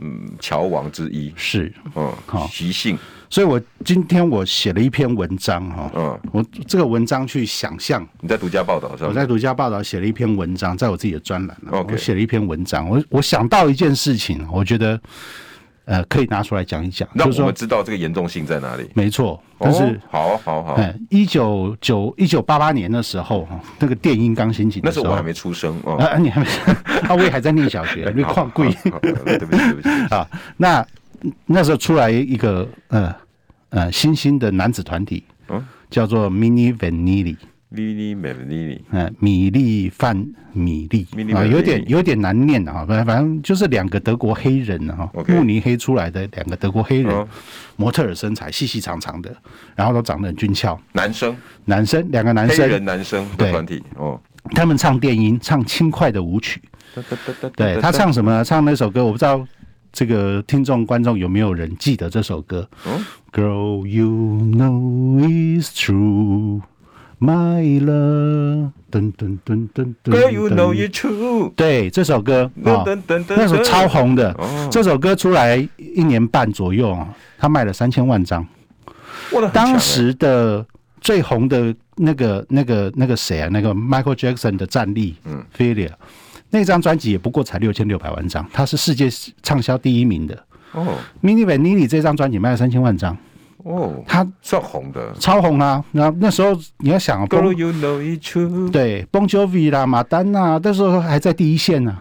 [0.00, 2.46] 嗯侨王之一，是，嗯，好。
[2.46, 2.98] 习性，
[3.32, 9.08] 所以我今天我写了一篇文章哈，嗯，我这个文章去想象，你在独家报道是吧？
[9.08, 15.00] 我在独家报道写了一篇文章，在我自己的专栏，我写了一篇文章，我我想到一件事情，我觉得。
[15.84, 18.88] 呃，可以拿出来讲一讲，让我们知道这个严重性在哪里。
[18.94, 20.78] 没错，但是好好好，
[21.10, 23.48] 一九九一九八八年的时候，
[23.80, 25.96] 那个电音刚兴起，那时候我还没出生哦。
[25.96, 26.46] 啊，你还没，
[27.08, 28.72] 啊，我也还在念小学， 你旷贵。
[29.02, 30.24] 对不起，对不起 啊。
[30.56, 30.86] 那
[31.46, 33.12] 那时候出来一个呃
[33.72, 37.36] 呃新兴的男子团体，嗯，叫做 Mini Vanilli。
[37.74, 40.14] 米莉米莉，嗯，米粒范
[40.52, 41.06] 米粒。
[41.32, 47.26] 啊，有点有点难念啊，反反正就是两个德国黑人哈，慕尼黑出来的两个德国黑人，
[47.76, 49.34] 模特儿身材，细细长长的，
[49.74, 50.78] 然后都长得很俊俏。
[50.92, 54.20] 男生，男生，两个男生，黑人男生的团体哦。
[54.50, 56.60] 他们唱电音，唱轻快的舞曲。
[57.56, 58.30] 对，他唱什么？
[58.30, 58.44] 呢？
[58.44, 59.42] 唱那首歌，我不知道
[59.90, 62.68] 这个听众观众有没有人记得这首歌
[63.32, 66.62] ？Girl, you know it's true.
[67.18, 70.10] My love，噔噔噔噔噔。
[70.12, 71.52] Girl, you know you true。
[71.54, 72.84] 对，这首歌啊，
[73.28, 74.36] 那时候超红的。
[74.70, 78.46] 这首歌出来一年半左右啊，他卖了三千万张。
[79.52, 80.66] 当时的
[81.00, 83.48] 最红的那个、那个、那个谁啊？
[83.52, 85.92] 那个 Michael Jackson 的战力，嗯，Thriller，
[86.50, 89.08] 那张专辑也不过才六千六百万张，它是世界
[89.42, 90.36] 畅销第一名的。
[90.72, 93.16] 哦，Milli Vanilli 这张专辑卖了三千万张。
[93.64, 95.84] 哦，他算红的，超红啊！
[95.92, 98.68] 然后那时候你要想，Girl, you know it's true.
[98.70, 101.96] 对，Bon Jovi 啦，马丹娜，那时候还在第一线呢。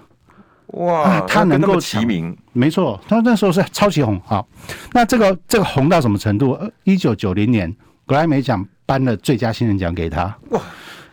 [0.69, 4.19] 哇，他能够齐名，没错，他那时候是超级红。
[4.25, 4.47] 好，
[4.93, 6.57] 那这个这个红到什么程度？
[6.84, 7.71] 一九九零年
[8.07, 10.36] 格莱美奖颁了最佳新人奖给他。
[10.49, 10.62] 哇，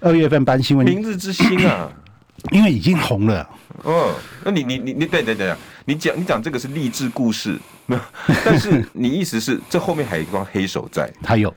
[0.00, 1.90] 二月份颁新闻，明日之星啊，
[2.52, 3.46] 因为已经红了。
[3.82, 5.52] 哦，那你你你你对对对，
[5.88, 7.58] 你讲你讲这个是励志故事。
[7.86, 8.02] 没有，
[8.44, 11.10] 但是你意思是这后面还有一帮黑手在？
[11.22, 11.52] 他有，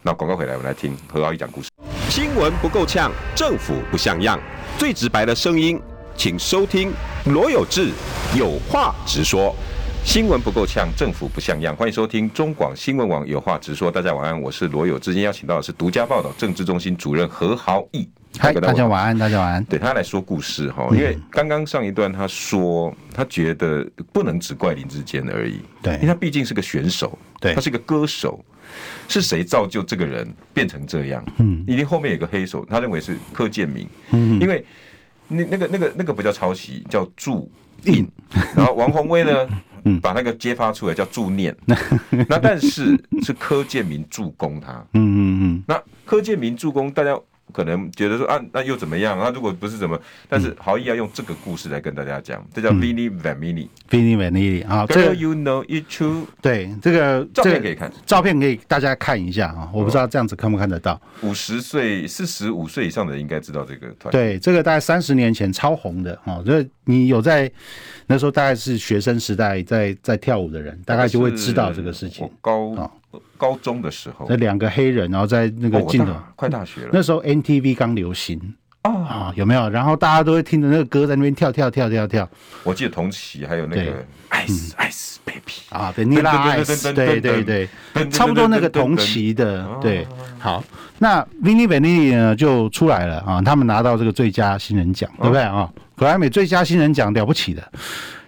[0.00, 1.68] 那广告回来，我们来听何老师讲故事。
[2.08, 4.40] 新闻不够呛，政府不像样，
[4.78, 5.78] 最直白的声音，
[6.16, 6.94] 请收听
[7.26, 7.90] 罗有志
[8.34, 9.54] 有话直说。
[10.02, 13.90] 新闻不够呛，政府不像样，欢迎收听中广新闻网有话直说。
[13.90, 15.12] 大家晚安，我是罗有志。
[15.12, 18.08] 今天邀请到的是独家报道政治中心主任何豪毅。
[18.38, 19.64] 嗨，大家晚安，大家晚安。
[19.64, 28.44] 对，他来说故事哈，因为刚刚上一段他说，他觉得不能只怪林志坚而已，对，因为他毕竟是个选手，对，他是个歌手，
[29.08, 31.24] 是谁造就这个人变成这样？
[31.38, 34.64] 嗯，一定后面有个黑手，他认为是柯建明，嗯，因为
[35.28, 37.50] 那那个那个那个不叫抄袭，叫助
[37.84, 38.06] 印，
[38.56, 39.48] 然后王宏威呢，
[39.84, 41.56] 嗯，把那个揭发出来叫助念，
[42.28, 47.16] 那但是是柯建明助攻他，嗯嗯嗯，那柯建明助攻大家。
[47.54, 49.16] 可能觉得说啊，那又怎么样？
[49.16, 49.96] 那如果不是怎么？
[50.28, 56.24] 但是豪毅要用这个故事来跟大家讲，这叫 Vini Vanini，Vini Vanilli 啊，这个 You know it's true。
[56.42, 59.70] 对，这个照片可以看，照片可以大家看一下啊。
[59.72, 61.00] 我不知道这样子看不看得到。
[61.22, 64.10] 五十岁、四十五岁以上的人应该知道这个团。
[64.10, 66.42] 对，这个大概三十年前超红的啊。
[66.44, 67.48] 这你有在
[68.08, 72.28] 那时候大概是学生时代在在跳舞的人，大概就会知道这个事情。
[72.40, 72.90] 高啊。
[73.36, 76.90] 高中的时候，那两个黑人，然后在那个镜头，快大学了。
[76.92, 78.38] 那时候 NTV 刚流行
[78.82, 79.68] 啊，有没有？
[79.70, 82.28] 然后大家都会听着那个歌在那边跳跳跳跳跳。
[82.62, 87.68] 我记得同期还有那个 Ice Ice Baby 啊，Vanilla Ice，对对对，
[88.10, 89.66] 差不多那个同期的。
[89.80, 90.06] 对，
[90.38, 90.62] 好，
[90.98, 95.70] 那 v i n n i Vanilli 呢就出来了啊，他们拿到这个最佳新人奖，对不对啊？
[95.96, 97.72] 格莱美最佳新人奖了不起的，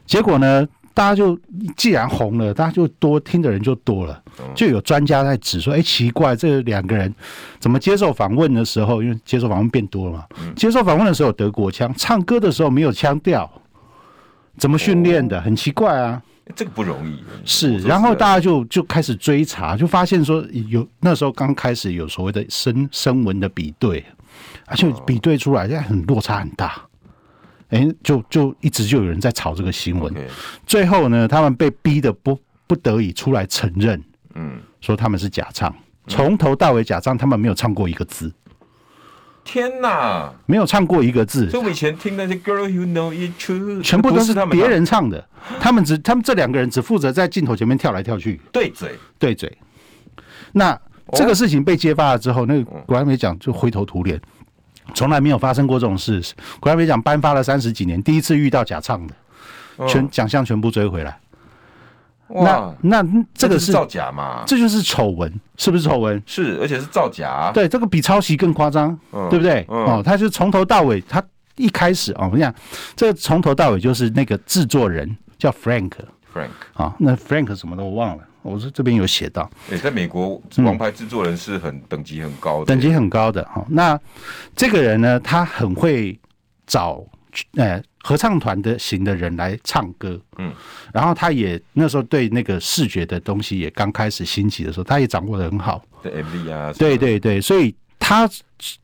[0.06, 0.66] 结果呢？
[0.96, 1.38] 大家就
[1.76, 4.18] 既然红了，大家就多听的人就多了，
[4.54, 7.14] 就有专家在指说：“哎，奇怪，这两个人
[7.60, 10.24] 怎么接受访问的时候，因为接受访问变多了嘛，
[10.56, 13.46] 接受访问的时候有德国腔，唱歌的时候没有腔调，
[14.56, 15.38] 怎么训练的？
[15.38, 16.22] 很奇怪啊，
[16.54, 17.22] 这个不容易。
[17.44, 24.02] 是，然后大家就就开始追查，就发现说有那时候刚开始有所谓的声声纹的比对，
[24.64, 26.80] 而且比对出来，现在很落差很大。”
[27.68, 30.14] 哎、欸，就就一直就有人在炒这个新闻.
[30.66, 34.02] 最后呢，他们被逼的不不得已出来承认，
[34.34, 35.74] 嗯，说他们是假唱，
[36.06, 38.32] 从、嗯、头到尾假唱，他们没有唱过一个字。
[39.42, 41.48] 天哪，没有唱过一个字。
[41.50, 45.28] 所以我以前听那些 Girl You Know True，全部都是别人唱的，
[45.60, 49.56] 他们只他们这两个人只负责在镜头前面跳来跳去，对嘴对嘴。
[50.52, 50.76] 那
[51.12, 54.20] 这个事情被揭发了之后，那个国安没讲就灰头土脸。
[54.94, 56.20] 从来没有发生过这种事。
[56.60, 59.14] 格莱美奖颁发了三十几年，第一次遇到假唱的，
[59.86, 61.18] 全奖项全部追回来。
[62.28, 64.42] 哇，那那这个是，是造假嘛？
[64.46, 66.20] 这就是丑闻，是不是丑闻？
[66.26, 67.52] 是，而且是造假。
[67.54, 69.64] 对，这个比抄袭更夸张，嗯、对不对？
[69.68, 71.22] 嗯、哦，他就从头到尾，他
[71.54, 72.52] 一开始哦，我跟你讲，
[72.96, 78.24] 这个从头到尾就是那个制作人叫 Frank，Frank 啊、哦，那 Frank 什么的我忘了。
[78.46, 83.64] 我说这边有写到，诶，在美国，王牌制作人是很等级很高的，等级很高的哈。
[83.68, 83.98] 那
[84.54, 86.18] 这个人呢，他很会
[86.66, 87.04] 找
[87.56, 90.52] 呃合唱团的型的人来唱歌，嗯，
[90.92, 98.28] 然后他也那时候对那个视觉的东西也刚开始兴起的时候，他也掌握的很好，对 MV 啊，对对对，所以他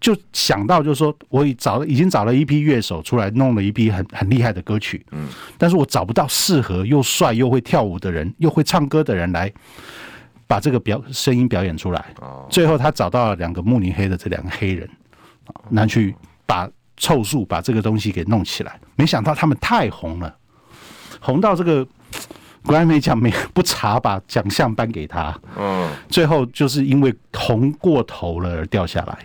[0.00, 9.52] 就想到就是说，我已找已经找了一批乐手出来弄了一批很很厉害的歌曲，嗯，但是我找不到适合又帅又会跳舞的人又会唱歌的人来
[10.46, 14.88] 把这个表声音表演出来，哦，最后他找到了两个慕尼黑的这两个黑人，
[15.68, 16.14] 拿去
[16.46, 16.68] 把。
[16.98, 20.36] 凑数把这个东西给弄起来，没想到他们太红了，
[21.20, 21.84] 红到这个
[22.64, 29.18] 格莱美奖没不查把奖项颁给他，嗯，最后就是因为红过头了而掉下来。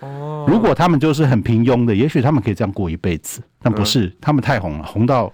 [0.00, 5.32] 哦，如果他们就是很平庸的，也许他们可以这样过一辈子，但不是，他们太红了，红到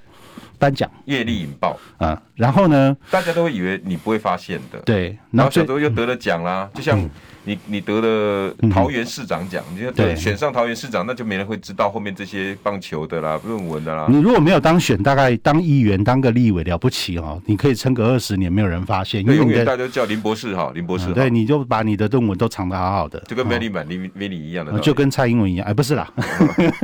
[0.59, 2.21] 颁奖业力引爆啊！
[2.35, 6.99] 然后呢，大家都会以为你不会发现的，对，然后小时候又得了奖啦，就像。
[7.45, 14.07] 你你得了桃园市长奖，你对选上桃园市长，那就没人会知道后面这些棒球的啦、论文的啦。
[14.09, 19.23] 你如果没有当选，大概当议员、当个立委了不起哦，你可以撑个二十年，没有人发现。
[19.23, 21.13] 因为永远大家都叫林博士哈，林博士。
[21.13, 25.67] 对，你就把你的论文都藏得好好的，就跟 Many 版林 Many 一样的，就跟蔡英文一样。
[25.67, 26.09] 哎，不是啦。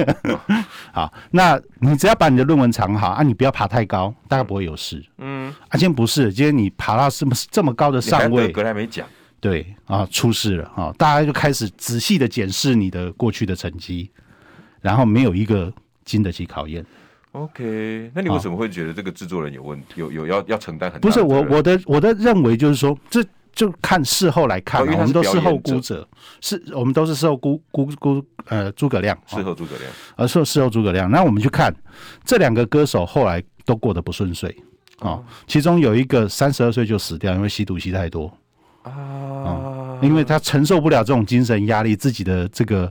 [0.92, 5.04] 好，那你只要把你的论文藏好啊，你不要爬太高，大概不会有事。
[5.18, 9.06] 嗯，啊，今天不是，今天你爬到这么这么高的上位，格莱美奖。
[9.40, 10.92] 对啊，出事了啊！
[10.98, 14.10] 大家就开始仔细的检视你的过去的成绩，
[14.80, 15.72] 然后没有一个
[16.04, 16.84] 经得起考验。
[17.32, 19.86] OK，那你为什么会觉得这个制作人有问题？
[19.96, 21.08] 有有要要承担很大？
[21.08, 26.08] 不是我我的我的认为就是说，这就看事后来看，我们都事后估者，
[26.40, 31.08] 是我们都是事后估估估呃诸葛亮，事后诸葛亮，而说事后诸葛亮。
[31.10, 31.72] 那我们去看
[32.24, 34.56] 这两个歌手后来都过得不顺遂
[34.98, 38.36] 啊，其中有一个三十二岁就死掉，因为吸毒吸太多。
[38.82, 42.90] 啊、嗯，因为他承受不了这种精神压力，自己的这个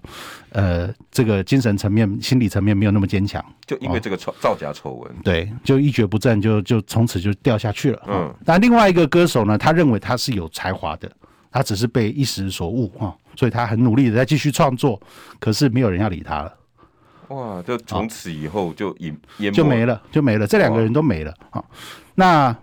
[0.51, 8.01] 呃，这个精神层面、心理层面没有那么坚强，就因为这个丑造假丑闻，对，就一蹶不振，就就从此就掉下去了。
[8.07, 11.11] 嗯，那另外一个歌手呢，他认为他是有才华的，
[11.51, 15.01] 他只是被一时所误啊，所以他很努力的在继续创作，
[15.39, 16.53] 可是没有人要理他了。
[17.29, 21.63] 哇，就从此以后就淹淹就没了，就没了，这两个人都没了啊。
[22.13, 22.55] 那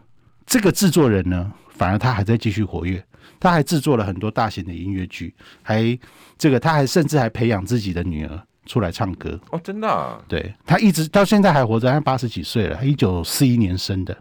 [0.46, 3.04] 这个制作人呢，反而他还在继续活跃。
[3.44, 5.98] 他还制作了很多大型的音乐剧，还
[6.38, 10.18] 这个他还甚至还培养自己的女儿出来唱歌哦，真的、啊？
[10.26, 14.16] 对，他一直到现在还活着，他八十几岁了，一九四一年生的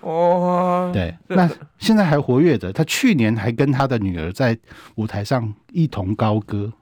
[0.00, 2.72] 哦，对，那现在还活跃着。
[2.72, 4.56] 他去年还跟他的女儿在
[4.94, 6.72] 舞台上一同高歌。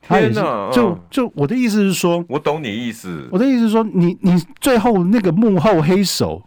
[0.00, 0.70] 天哪！
[0.70, 3.28] 就就我的意思是说，我懂你意思。
[3.32, 6.40] 我的意思是说，你你最后那个幕后黑手，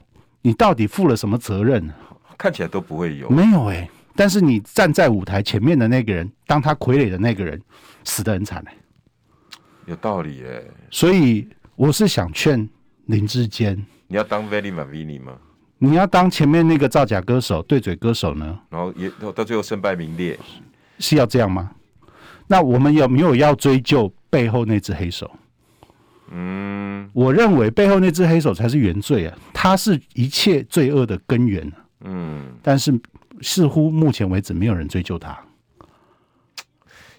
[0.43, 1.91] 你到底负了什么责任？
[2.38, 3.89] 看起来都不会有，没有哎、欸。
[4.18, 7.62] 但是你站在舞台前面的那个人，当他傀儡的那个人，
[8.04, 8.78] 死得很惨哎、欸。
[9.86, 10.72] 有道理哎、欸。
[10.90, 12.68] 所以我是想劝
[13.06, 15.38] 林志坚，你要当 Ma Vini 吗？
[15.78, 18.60] 你要当前面那个造假歌手、对嘴歌手呢？
[18.72, 20.38] 然后也到最后身败名裂，
[20.98, 21.72] 是要这样吗？
[22.48, 25.30] 那我们有没有要追究背后那只黑手？
[26.32, 31.72] 嗯，我认为背后那只黑手才是原罪啊，他是一切罪恶的根源。
[32.02, 32.92] 嗯，但是
[33.41, 35.38] 似乎目前为止没有人追究他。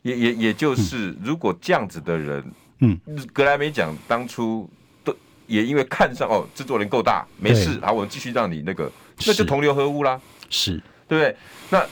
[0.03, 2.99] 也也也就是，如果这样子的人，嗯，
[3.33, 4.71] 格莱美奖当初
[5.03, 5.15] 都
[5.47, 8.91] 也因为看上哦，制作人够大，没事，好，我们继续让你那个，
[9.27, 11.37] 那就同流合污啦，是对不对？
[11.69, 11.85] 那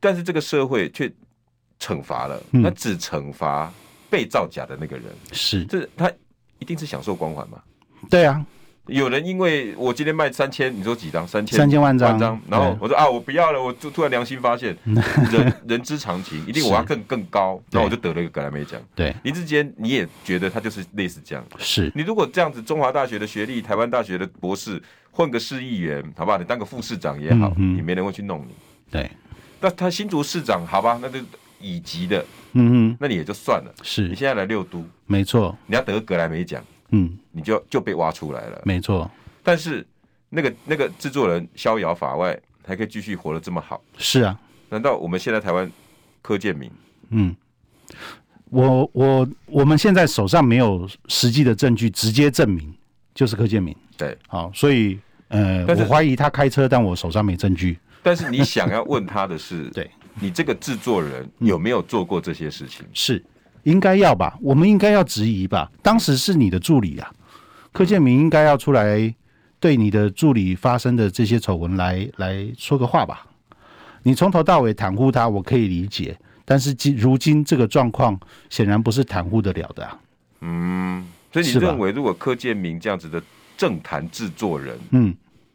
[0.00, 1.10] 但是这个社会却
[1.78, 3.72] 惩罚了，那只惩罚
[4.10, 6.10] 被造假的那个人，是，这他
[6.58, 7.62] 一定是享受光环嘛？
[8.10, 8.44] 对啊。
[8.88, 11.26] 有人因为我今天卖三千，你说几张？
[11.28, 14.76] 三千三千万张，然后我说啊，我不要了，我就突然良心发现，
[15.30, 18.80] 人人之常情，一定我要更更高，然后我就得了一个格莱美奖。
[18.94, 21.44] 对，林志坚，你也觉得他就是类似这样？
[21.58, 26.38] 是你如果这样子，中华大学的学历，台湾大学的博士，混个市议员，好不好？
[26.38, 28.54] 你当个副市长也好，你没人会去弄你。
[28.90, 29.10] 对，
[29.60, 31.18] 那他新竹市长，好吧，那就
[31.60, 33.74] 乙级的，嗯嗯，那你也就算了。
[33.82, 36.64] 是你现在来六都，没错，你要得格莱美奖。
[36.90, 39.10] 嗯，你就就被挖出来了，没错。
[39.42, 39.86] 但是
[40.28, 44.38] 那个那个制作人逍遥法外，还可以继续活得这么好，是啊？
[44.70, 45.70] 难道我们现在台湾
[46.22, 46.70] 柯建明？
[47.10, 47.34] 嗯，
[48.50, 52.74] 我我我们现在手上没有实际的证据直接证明
[53.14, 54.98] 就是柯建明，对，好，所以
[55.28, 57.78] 呃，我怀疑他开车，但我手上没证据。
[58.02, 62.86] 但是你想要问他的是， 对你这个制作人有没有做过这些事情？
[62.92, 63.24] 是。
[63.68, 65.70] 应该要吧，我们应该要质疑吧。
[65.82, 67.12] 当时是你的助理啊，
[67.70, 69.14] 柯建明应该要出来
[69.60, 73.26] 对你的助理发生的这些丑闻来来说个话吧。
[74.04, 79.98] 你从头到尾袒护他，我可以理解，但是今如今这个状况显然不是袒护得了的啊。
[80.40, 83.22] 嗯，所以你认为，如果柯建明这样子的
[83.56, 85.14] 政坛制作人，嗯，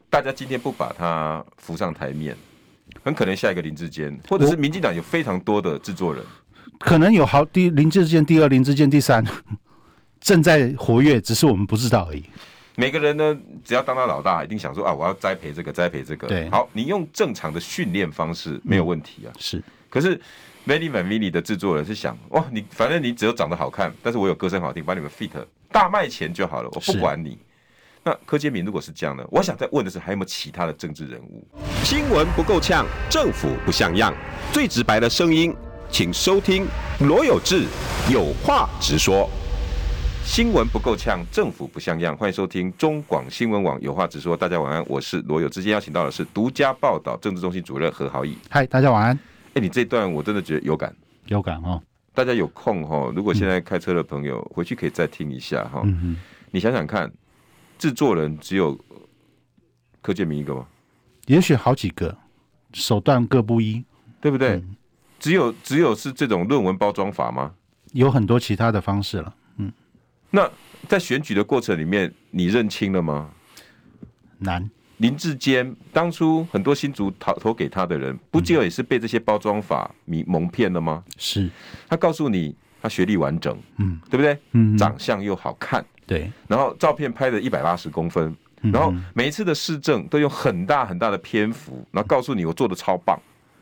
[0.10, 2.36] 大家今天不把他扶上台面，
[3.02, 6.22] 很可能下一个林志坚，或者是民进党有非常多的制作人，
[6.84, 9.24] 可能有好第林智坚、第二林智坚、第三
[10.20, 12.24] 正在活跃，只是我们不知道而已。
[12.76, 16.28] 每个人呢，只要当他老大，一定想说啊，我要栽培这个，栽培这个。
[16.28, 19.30] 对，好，你用正常的训练方式没有问题啊。
[19.34, 20.20] 嗯、是，可是
[20.68, 25.30] Vanny Vanvini 的制作人是想，哇，你反正你只有长得好看，但是我有歌声好听，把你们 fit
[25.72, 27.38] 大卖钱就好了，我不管你。
[28.04, 31.48] 那柯建铭如果是这样的，我想再问的是，还有没有其他的政治人物？
[31.84, 34.14] 新闻不够呛，政府不像样，
[34.52, 35.56] 最直白的声音，
[35.94, 36.66] 请收听
[37.02, 37.68] 罗有志
[38.12, 39.30] 有话直说。
[40.26, 44.36] 新闻不够呛，政府不像样，欢迎收听中广新闻网有话直说。
[44.36, 45.62] 大家晚安，我是罗有志。
[45.62, 48.36] 今天邀请到的是独家报道政治中心主任何豪毅。
[48.50, 49.16] 嗨，大家晚安。
[49.54, 50.96] 哎，你这段我真的觉得有感，
[51.28, 51.80] 有感哦。
[52.12, 55.84] 大家有空哈，如果现在开车的朋友回去可以再听一下哈。
[55.84, 56.18] 嗯哼，
[56.50, 57.12] 你想想看。
[57.78, 58.80] 制作人只有
[60.02, 60.66] 柯建明一个吗？
[61.28, 62.18] 也许好几个，
[62.72, 63.84] 手段各不一，
[64.22, 64.54] 对不对？
[64.54, 64.76] 嗯、
[65.24, 67.54] 只有只有是这种论文包装法吗？
[67.94, 69.34] 有很多其他的方式了。
[69.56, 69.72] 嗯，
[70.30, 70.52] 那
[70.90, 73.30] 在选举的过程里面，你认清了吗？
[74.40, 74.70] 难。
[74.98, 81.02] 林志坚当初很多新竹投投给他的人，不就也是被这些包装法迷蒙骗了吗？
[81.18, 81.50] 是。
[81.88, 84.38] 他告诉你，他学历完整，嗯，对不对？
[84.52, 85.86] 嗯，长相又好看。
[86.06, 93.18] 对，然后照片拍的一百八十公分，然后每一次的市政都用很大很大的篇幅，然后告诉你我做的超棒，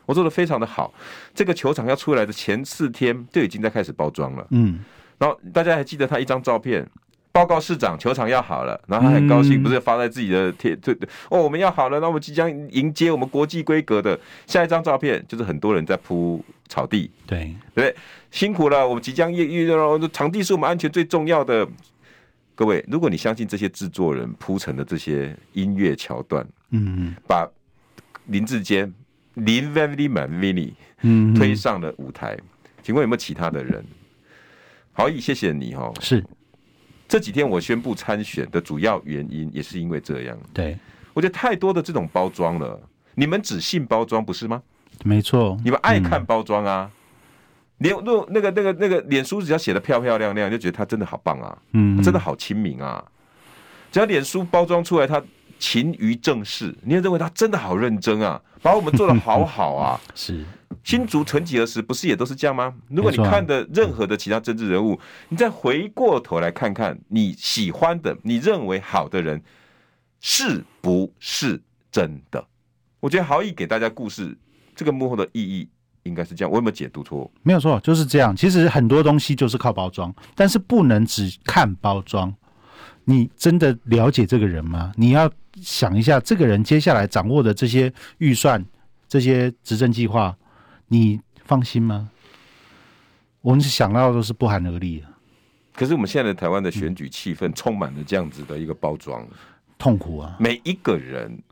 [0.06, 0.92] 我做的非常的好。
[1.34, 4.80] 这个球场要出来的前四天就已经在开始包装了，嗯，
[5.18, 6.86] 然后大家还记得他一张照片，
[7.30, 17.94] 报告市长球场要好了，然后他很高兴，不是发在自己的贴对对哦，我们要好了，那我们即将迎接我们国际规格的下一张照片，就是很多人在铺草地，对对？
[18.30, 21.68] 辛苦了，我们即将遇遇到场地是我们安全最重要的。
[22.54, 27.48] 各位，如果你相信这些制作人铺成的这些音乐桥段，嗯嗯，把
[28.26, 28.92] 林志坚
[29.34, 32.36] 林 Vanvini 嗯推上了舞台，
[32.82, 33.84] 请问有没有其他的人？
[34.92, 35.92] 好，以，谢谢你哈。
[36.00, 36.22] 是
[37.08, 40.38] 这几天我宣布参选的主要原因，也是因为这样。
[40.52, 40.78] 对，
[41.12, 42.80] 我觉得太多的这种包装了，
[43.14, 44.62] 你们只信包装不是吗？
[45.04, 46.90] 没错，你们爱看包装啊。
[47.78, 53.04] 连那那个那个那个脸书只要写的漂漂亮亮，就觉得他真的好棒啊，嗯，真的好亲民啊。
[53.90, 55.22] 只要脸书包装出来，他
[55.62, 60.00] 勤于政事，你也认为他真的好认真啊， 把我们做的好好啊。
[60.12, 60.44] 是
[60.82, 62.74] 新竹曾几何时不是也都是这样吗？
[62.88, 64.98] 如果你看的任何的其他政治人物，
[65.28, 69.40] 你再回过头来看看你喜欢的、你认为好的人，
[70.20, 72.44] 是不是真的？
[72.98, 74.36] 我觉得豪毅给大家故事
[74.74, 75.68] 这个幕后的意义。
[76.04, 77.30] 应该是这样，我有没有解读错？
[77.44, 78.34] 没有错，就是这样。
[78.34, 82.34] 其实很多东西就是靠包装，但是不能只看包装。
[83.04, 84.92] 你真的了解这个人吗？
[84.96, 88.64] 你要想一下，这个人接下来掌握的这些预算、
[89.08, 90.36] 这些执政计划，
[90.88, 92.08] 你放心吗？
[93.40, 95.10] 我们想到的都是不寒而栗啊。
[95.74, 99.26] 可是我们现在的台湾的选举气氛充满了这样子的一个包装，
[99.78, 100.36] 痛苦啊！
[100.38, 101.42] 每一个人。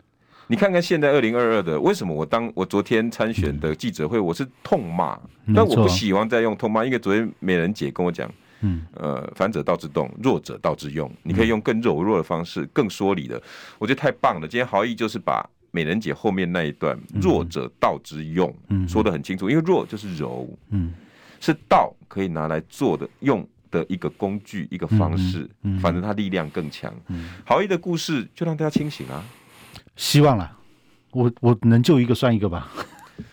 [0.46, 5.16] 你看看现在二零二二的，为什么我当我昨天参选的记者会，我是痛骂，
[5.54, 8.28] 但我不喜欢再用痛骂，因为昨天美人姐跟我讲，
[8.60, 13.40] 嗯，呃，反者道之动，弱者道之用，你可以用更柔弱的方式，更说理的，
[13.78, 14.48] 我觉得太棒了。
[14.48, 18.54] 今天豪毅就是把美人姐后面那一段“弱者道之用”
[18.88, 20.92] 说的很清楚，因为弱就是柔，嗯，
[21.40, 26.92] 是道可以拿来做的用的一个工具，一个方式，嗯反正他力量更强。
[27.08, 27.30] 嗯。
[27.46, 29.24] 豪毅的故事就让大家清醒啊。
[29.96, 30.56] 希望啦，
[31.12, 32.70] 我我能救一个算一个吧。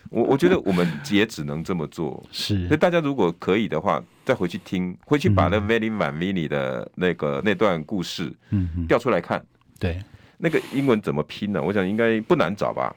[0.09, 2.23] 我我觉得我们也只能这么做。
[2.31, 9.43] 是，所以大家如果可以的话，再回去听，回去把那 Vanny Vanvini 的那个那段故事，嗯，调出来看。
[9.79, 10.01] 对，
[10.37, 11.61] 那个英文怎么拼呢？
[11.61, 12.95] 我想应该不难找吧。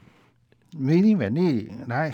[0.78, 2.12] Vanny Vanvini 来。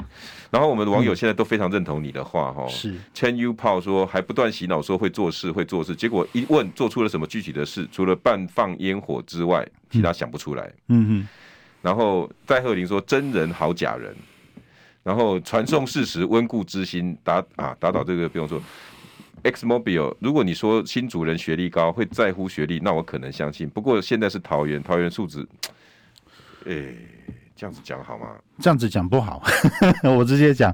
[0.50, 2.66] 然后我们的网友现在都非常认同你的话哈。
[2.68, 2.94] 是。
[3.14, 9.66] Chen Yu Pao 说还不断洗脑说会做事会做事，结果一问做出了什么具体的事，除了办放烟火之外。
[9.90, 11.28] 其他想不出来，嗯哼，
[11.80, 14.14] 然后戴鹤林说真人好假人，
[15.08, 18.60] 然后传送事实温故知新打啊打倒这个不用说
[19.42, 23.66] ，X Mobile 如果你说新主人学历高会在乎学历，那我可能相信。
[23.70, 25.48] 不过现在是桃园，桃园素质，
[26.66, 26.92] 哎，
[27.56, 28.26] 这样子讲好吗？
[28.58, 29.42] 这样子讲不好，
[30.14, 30.70] 我直接讲，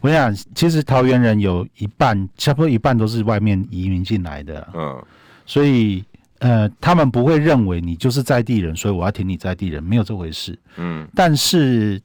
[0.00, 5.00] 我想其实桃园人有一半，差不多一半都是外面移民进来的，嗯，
[5.46, 6.04] 所以。
[6.40, 10.56] 呃，他们不会认为你就是在地人，所以我要挺你在地人，没有这回事。
[10.76, 11.98] 嗯，但是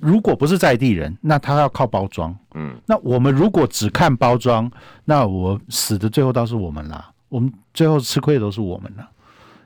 [0.00, 2.36] 如果不是在地人，那他要靠包装。
[2.54, 4.70] 嗯，那我们如果只看包装，
[5.04, 7.10] 那我死的最后倒是我们啦。
[7.28, 9.08] 我们最后吃亏的都是我们了，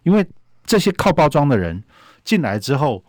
[0.03, 0.27] 因为
[0.65, 1.83] 这些靠包装的人
[2.25, 3.03] 进来之后。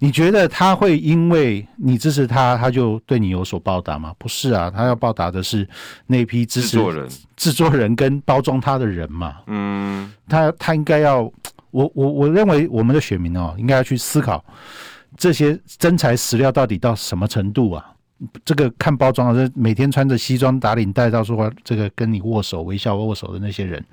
[0.00, 4.14] 你觉得他会因为你支持他，他就对你有所报答吗？
[4.16, 5.68] 不是啊，他要报答的是
[6.06, 9.38] 那批支持制作人、制作人跟包装他的人嘛。
[9.48, 11.22] 嗯，他他应该要，
[11.72, 14.44] 我我我认为我们的选民哦，应该要去思考
[15.16, 17.94] 这些真材实料到底到什么程度啊？
[18.44, 23.84] 这个看包装啊，这每天穿着西装打领带，到说这个跟你握手、微笑握手的那些人，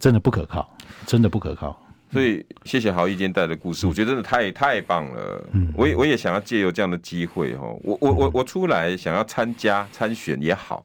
[0.00, 0.68] 真的不可靠，
[1.06, 1.80] 真的不可靠。
[2.12, 5.44] 所以，谢谢豪毅今天带的故事，我觉得真的太太棒了。
[5.74, 10.84] 我也我也想要借由这样的机会哦，我我我我出来想要参加参选也好，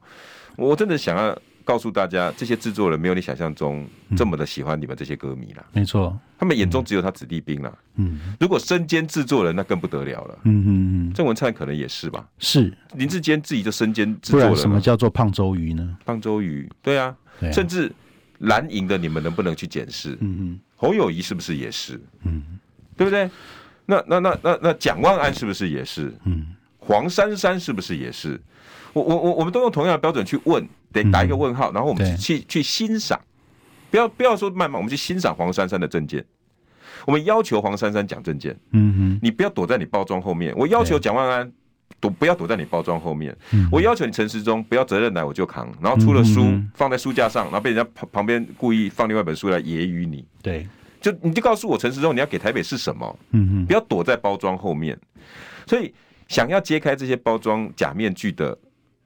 [0.56, 1.36] 我真的想要
[1.68, 5.62] 告诉大家，这些制作人没有你想象中这么的喜欢你们这些歌迷了。
[5.74, 7.78] 没错，他们眼中只有他子弟兵了。
[7.96, 10.38] 嗯，如果身兼制作人，那更不得了了。
[10.44, 10.68] 嗯嗯
[11.10, 12.26] 嗯，郑文灿可能也是吧？
[12.38, 14.56] 是林志坚自己就身兼制作人。
[14.56, 15.98] 什么叫做胖周瑜呢？
[16.06, 17.14] 胖周瑜，对啊，
[17.52, 17.92] 甚至
[18.38, 20.16] 蓝营的你们能不能去检视？
[20.20, 20.60] 嗯嗯。
[20.74, 22.00] 侯友谊是不是也是？
[22.22, 22.42] 嗯，
[22.96, 23.30] 对不对？
[23.84, 26.14] 那那那那那蒋万安是不是也是？
[26.24, 26.46] 嗯，
[26.78, 28.40] 黄珊珊是不是也是？
[28.94, 33.20] 我我我我们都用同样的标准去问，得打一个问号，然后我们去去欣赏，
[33.90, 36.24] 不要不要说谩骂，我们去欣赏黄珊珊的证件。
[37.06, 40.54] 我们要求黄珊珊讲证件，嗯哼，你不要躲在你包装后面。
[40.56, 41.52] 我要求蒋万安。
[42.00, 43.36] 躲不要躲在你包装后面，
[43.72, 50.68] 我要求你陈时中不要责任来我就扛，然后出了书放在书架上，然后被人家旁旁边故意放另外一本书来揶揄你，对，
[51.00, 54.96] 就你就告诉我陈时中你要给台北是什么，嗯不要躲在包装后面，
[55.66, 55.92] 所以
[56.28, 58.56] 想要揭开这些包装假面具的，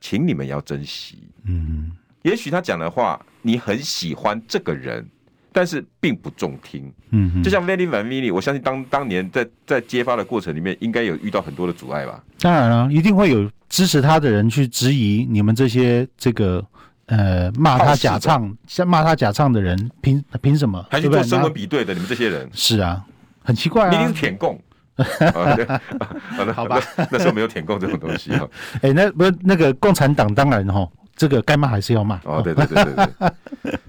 [0.02, 5.08] 请你们要珍惜，嗯，也许他讲的话你很喜欢这个人。
[5.54, 12.24] 但是并不中听，嗯，就像 Vanny Vanny，我相信当当年在在揭发的过程里面，应该有遇到很多的阻碍吧？
[12.40, 16.66] 当然了，一定会有支持他的人去质疑你们这些这个
[17.04, 20.82] 呃骂他假唱，像骂他假唱的人，凭凭什么？
[20.90, 21.92] 还去做声纹比对的？
[21.92, 23.04] 你们这些人是啊，
[23.44, 24.58] 很奇怪啊，你一定是舔共，
[25.32, 26.80] 好的，好吧，
[27.10, 28.48] 那时候没有舔共这种东西哈。
[28.82, 30.88] 哎，那不是那个共产党，当然哈。
[31.14, 33.06] 这个该骂还是要骂哦，对对对对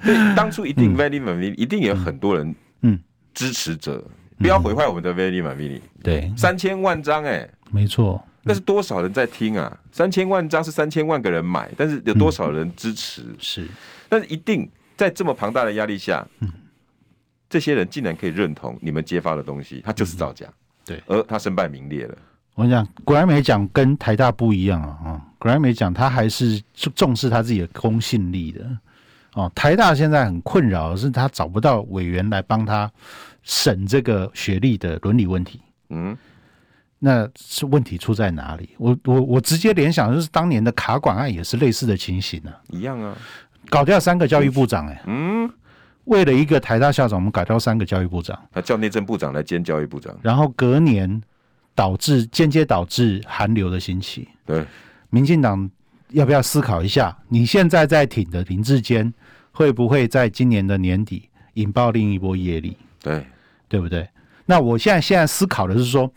[0.04, 3.00] 对， 当初一定 Vanny 一定有很多人嗯。
[3.34, 4.04] 支持者，
[4.38, 5.80] 不要毁坏我们的 Vanny Vanny。
[6.04, 9.76] 对，三千万张哎，没错，那是多少人在听啊？
[9.92, 13.24] 三千万张是三千万个人买，但是有多少人支持？
[13.40, 13.66] 是，
[14.10, 16.52] 但是一定在这么庞大的压力下，嗯，
[17.50, 20.46] 这些人竟然可以认同你们揭发的东西，他就是造假，
[20.86, 22.16] 对，而他身败名裂了。
[22.56, 25.00] 我跟你讲，国安美奖跟台大不一样啊！
[25.04, 28.64] 啊，国安美奖他还是重视他自己的公信力的
[29.34, 29.52] 哦。
[29.56, 32.92] 台大现在很困扰是，他找不到委员来帮他
[33.42, 35.60] 审这个学历的伦理问题。
[35.90, 36.16] 嗯，
[37.00, 38.70] 那是问题出在哪里？
[38.78, 43.18] 我我我直接联想就是当年的卡管案也是类似的情形啊，一样啊，
[43.70, 45.50] 搞掉三个教育部长哎，嗯，
[46.06, 51.22] 为了一个台大校长，我们改掉三个教育部长，他叫内政部长来兼教育部长，然后隔年。
[51.76, 54.30] 导致间接导致韩流的兴起。
[54.46, 54.64] 对，
[55.10, 55.68] 民进党
[56.10, 57.18] 要不要思考一下？
[57.30, 59.12] 你现在在挺的林志坚，
[59.52, 62.78] 会不会在今年的年底引爆另一波业力？
[63.02, 63.26] 对，
[63.68, 64.08] 对不对？
[64.46, 66.14] 那我现在现在思考的是说，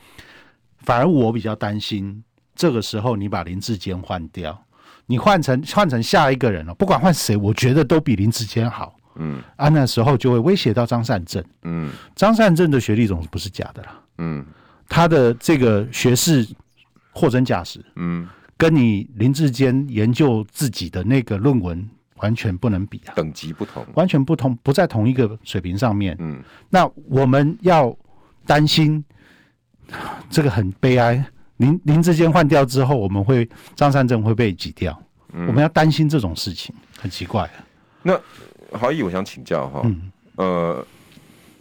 [0.80, 2.22] 反而我比较担心，
[2.55, 4.62] 这个时候你把林志坚换掉，
[5.07, 8.95] 你换成换成下一个人了，不管换谁，我觉得都比林志坚好。
[9.19, 11.45] 嗯，啊，那时候就会威胁到张善政。
[11.62, 14.01] 嗯，张善政的学历总是不是假的啦。
[14.19, 14.45] 嗯。
[14.89, 16.47] 他的这个学士
[17.11, 18.25] 货真价实，嗯，
[18.57, 26.41] 跟你林志坚研究自己的那个论文完全不能比啊，等级不同，完全不同，不在同一个水平上面，嗯，
[26.71, 27.93] 那我们要
[28.47, 29.05] 担心
[30.31, 34.97] 这个很悲哀，林林志坚换掉之后，我们会张善政会被挤掉，
[35.33, 37.51] 嗯，我们要担心这种事情，很奇怪。
[38.05, 38.17] 那
[38.79, 40.87] 豪毅，我想请教哈，嗯，呃。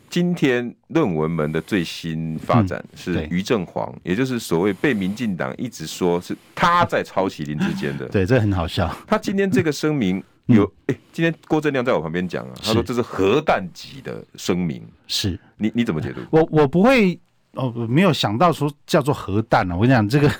[0.07, 8.07] 今天论文门的最新发展是余正煌，也就是所谓被民进党一直说是他在抄袭林志坚的。
[8.07, 8.89] 对，这很好笑。
[9.05, 14.81] 他今天这个声明有，哎，今天郭正亮在我旁边讲啊，他说这是核弹级的声明。
[15.07, 16.21] 是你你怎么解读？
[16.29, 17.19] 我我不会
[17.55, 19.75] 哦，没有想到说叫做核弹啊。
[19.75, 20.31] 我跟你讲，这个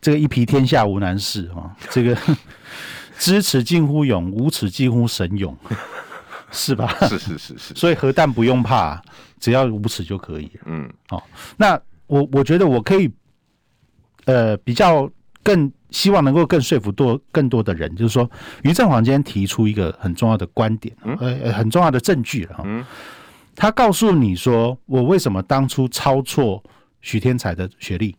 [0.00, 2.16] 这个一皮天下无难事啊，这个
[3.18, 5.56] 知耻近乎勇，无耻近乎神勇。
[6.52, 6.86] 是吧？
[7.08, 9.02] 是是是是，所以核弹不用怕，
[9.40, 10.48] 只要无耻就可以。
[10.64, 13.10] 嗯，好，那我我觉得我可以，
[14.26, 15.10] 呃，比较
[15.42, 18.30] 更希望能够更说服多更多的人，就是说，
[18.62, 22.60] 于正煌今天提出一个很重要的观点，呃，很重要的证据了。
[22.64, 22.82] 嗯，
[23.56, 26.62] 他告诉你说，我为什么当初抄错
[27.00, 28.16] 许天才的学历？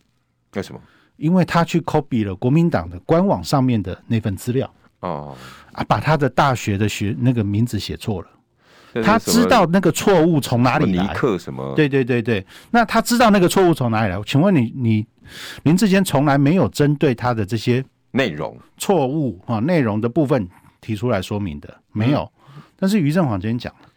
[0.54, 0.82] 为什么？
[1.16, 4.72] 因为他去 copy 了国民党的官网上面的那份资料。
[5.02, 5.36] 哦
[5.74, 8.28] 啊，把他的大学的学那个名字写错了。
[9.04, 11.04] 他知道那个错误从哪里来？
[11.04, 11.76] 尼克什么？
[11.76, 14.20] 对对对对，那他知道那个错误从哪里来？
[14.26, 15.06] 请问你你
[15.64, 20.48] 林志坚从来没有针对他的这些内容错误啊内容的部分
[20.82, 22.28] 提出来说明的没有？
[22.80, 23.90] 但是于正煌今天讲了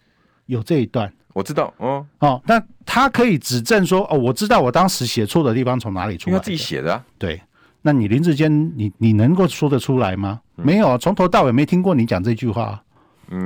[0.46, 6.32] 有这一段，我知道哦哦，那他可以指证说哦，我知道我当时写错的地方从哪里出来？
[6.32, 7.02] 因为他自己写的啊。
[7.16, 7.40] 对，
[7.80, 10.40] 那你林志坚你你能够说得出来吗？
[10.64, 12.82] 没有，从头到尾没听过你讲这句话。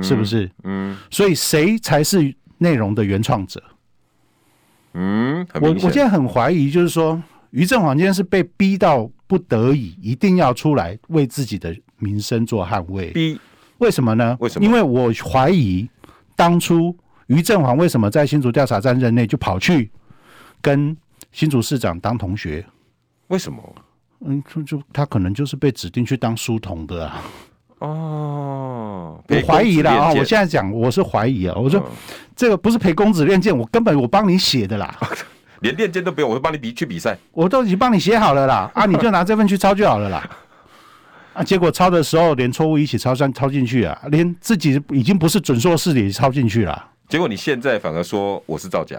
[0.01, 0.49] 是不是？
[0.63, 3.61] 嗯，所以谁才是内容的原创者？
[4.93, 13.11] 嗯，我我现在很怀疑，就是说，于正煌今天是被逼到不得已，一定要出来为自己的名声做捍卫。
[13.11, 13.39] 逼？
[13.77, 14.35] 为什么呢？
[14.39, 14.65] 为什么？
[14.65, 15.87] 因为我怀疑，
[16.35, 16.97] 当初
[17.27, 19.91] 于正煌为什么在新竹调查站任内就跑去
[20.63, 20.97] 跟
[21.31, 22.65] 新竹市长当同学？
[23.27, 23.61] 为什么？
[24.21, 27.21] 嗯，就就他可能就是被指定去当书童的啊。
[27.79, 30.09] 哦，我怀疑了啊！
[30.11, 31.53] 我现在讲，我是怀疑啊。
[31.55, 31.83] 我说
[32.35, 34.97] 这个不是陪公子练剑，我根本我帮你写的啦，
[35.59, 38.71] 连练剑都不用，我会帮你比去比赛，我都已经帮你写好了啦。
[38.73, 40.29] 啊，你就拿这份去抄就好了啦。
[41.33, 46.91] 啊，结果抄的时候连错误一起抄上抄进去啊，连自己已经不是准硕士的也抄进去了。
[47.09, 48.97] 结果你现在反而说我是造假，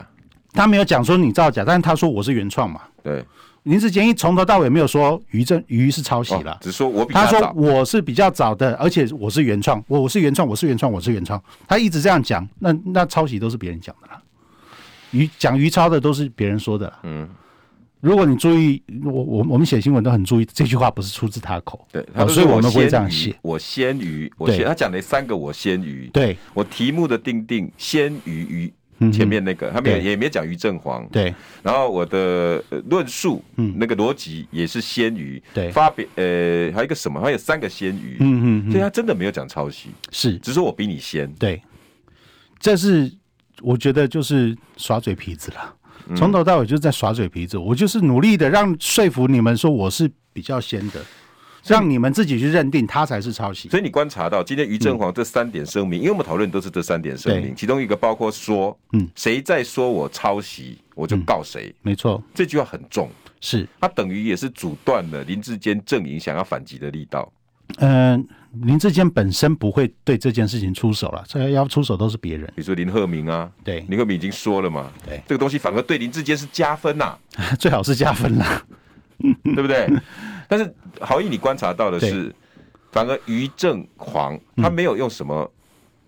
[0.52, 2.82] 他没有讲说你造假，但是他说我是原创嘛。
[3.02, 3.24] 对。
[3.66, 7.26] 林志坚一从头到尾没有说于正于是抄袭了，哦，只说我比他。
[7.26, 11.42] 他说我是比较早的，而且我是原创，我我是原创，我是原创，我是原创。
[11.66, 14.22] 他一直这样讲，那那抄袭都是别人讲的啦。
[15.10, 17.00] 于讲于抄的都是别人说的啦。
[17.02, 17.28] 嗯，
[18.00, 21.84] 如果你注意，我我我们写新闻都很注意，这句话不是出自他口。
[21.90, 23.34] 对，哦，所以我们会这样写。
[23.42, 26.08] 我先于，我写他讲了三个我先于。
[26.12, 28.72] 对，我题目的定定先于于。
[29.12, 41.62] 前面那个他没有也没讲于正煌，对，然后我的论述，嗯，那个逻辑也是先于，对，发表，呃，还有一个什么，还有三个先于，嗯嗯，所以他真的没有讲抄袭，是，只是我比你先，对，
[42.58, 43.12] 这是
[43.60, 45.74] 我觉得就是耍嘴皮子了，
[46.16, 51.00] 从头到尾就是在耍嘴皮子，我就是努力的让说服你们说我是比较先的。
[51.68, 53.68] 让你们自己去认定他才是抄袭。
[53.68, 61.74] 所以你观察到今天于振煌这三点声明，嗯、因为我们讨论都是这三点声明，其中一个包括说，嗯，谁在说我抄袭，我就告谁。
[61.82, 63.10] 没错，这句话很重，
[63.40, 67.32] 是他等于也是阻断了林志坚阵营想要反击的力道。
[67.78, 68.24] 嗯、呃，
[68.62, 78.64] 林志坚本身不会对这件事情出手了，这要出手都是别人，比如说林鹤明啊，对，林鹤明已经说了嘛，对，这个东西反而对林志坚是加分呐、啊，最好是加分啦，
[79.42, 79.88] 对不对？
[80.48, 82.34] 但是豪毅，你观察到的是，
[82.92, 85.50] 反而于正煌他没有用什么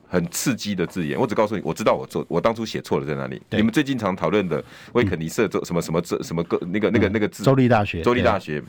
[0.07, 1.19] 很刺激的字眼。
[1.19, 3.41] 我只告诉你，我知道我做，我当初写错了在哪里。
[3.51, 4.63] 你们最近常讨论的
[4.93, 8.63] 威肯尼瑟什么什么这什么个那个那个那个字，州立大学，州立大学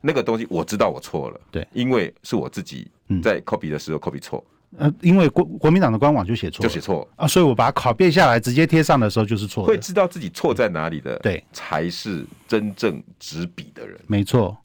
[0.00, 1.40] 那个东西，我知道我错了。
[1.50, 2.88] 对，因为是我自己
[3.22, 4.44] 在 copy 的时候 copy 错。
[4.78, 9.64] 呃，因为国国民党的官网就写错，就写错啊，所以我把它拷贝下来，直接贴上的时候就是错。
[9.64, 13.98] 会知道自己错在哪里的，对，才是真正执笔的人。
[14.06, 14.56] 没错。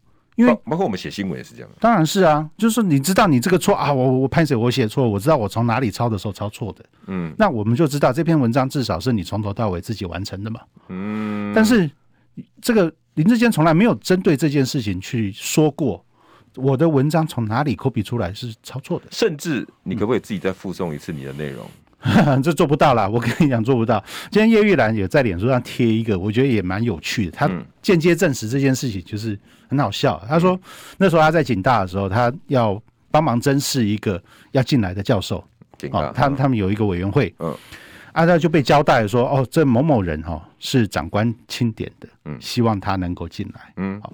[0.41, 11.89] 因为包括我们写新闻也是这样，当然是啊，就是你知道你这个错啊，我我拍谁我写错，我知道我从哪里抄的时候抄错的，嗯，那我们就知道这篇文章至少是你从头到尾自己完成的嘛，嗯，但是
[12.61, 16.03] 这个林志坚从来没有针对这件事情去说过，
[16.55, 21.69] 我的文章从哪里 copy 出来是抄错的，甚至你可不可以自己再附送一次你的内容？
[22.41, 24.03] 这做不到啦，我跟你讲做不到。
[24.31, 27.31] 今天叶玉兰也在脸书上贴一个，我觉得也蛮有趣的。
[27.31, 27.47] 他
[27.79, 29.39] 间接证实这件事情，就是
[29.71, 30.21] 很好笑。
[30.27, 30.59] 他说
[30.97, 35.37] 那时候他在警大的时候，他要帮忙甄试一个要进来的教授。
[35.91, 37.33] 哦，他他们有一个委员会。
[37.39, 37.55] 嗯，
[38.11, 43.73] 啊，他就被交代说，哦，这某某人哈是长官钦点的，嗯，希望他能够进来。
[43.77, 44.11] 嗯，好，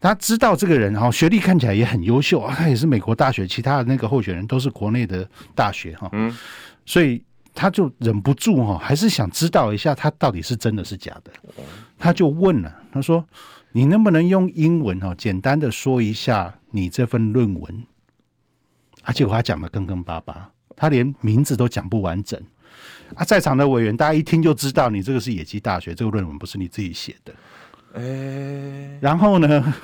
[0.00, 6.08] 他知道这个人哈学历看起来也很优秀啊，他也是美国大学，其他的那个候选人都是国内的大学哈。
[6.12, 6.36] 嗯。
[6.84, 7.22] 所以
[7.54, 11.32] 他就忍不住哈，还是想知道一下他到底是真的是假的。
[11.98, 13.24] 他就问了，他说
[13.72, 17.84] ：“你能不能用英文哦，简单的说一下你这份论文？”
[19.02, 22.40] 啊，结果他讲的坑坑巴巴，他连名字都讲不完整。
[23.14, 27.34] 啊，在场的委员大家一听就知道，你这个是野鸡大学，这个论文不是你自己写的。
[27.94, 29.74] 哎，然后呢，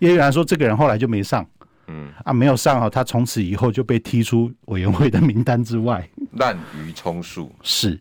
[0.00, 1.46] 叶玉兰说，这个人后来就没上。
[1.86, 6.08] 嗯啊，没有上好，他从此以后就被踢出委员会的名单之外。
[6.32, 8.00] 滥竽充数是，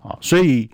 [0.00, 0.68] 啊，所以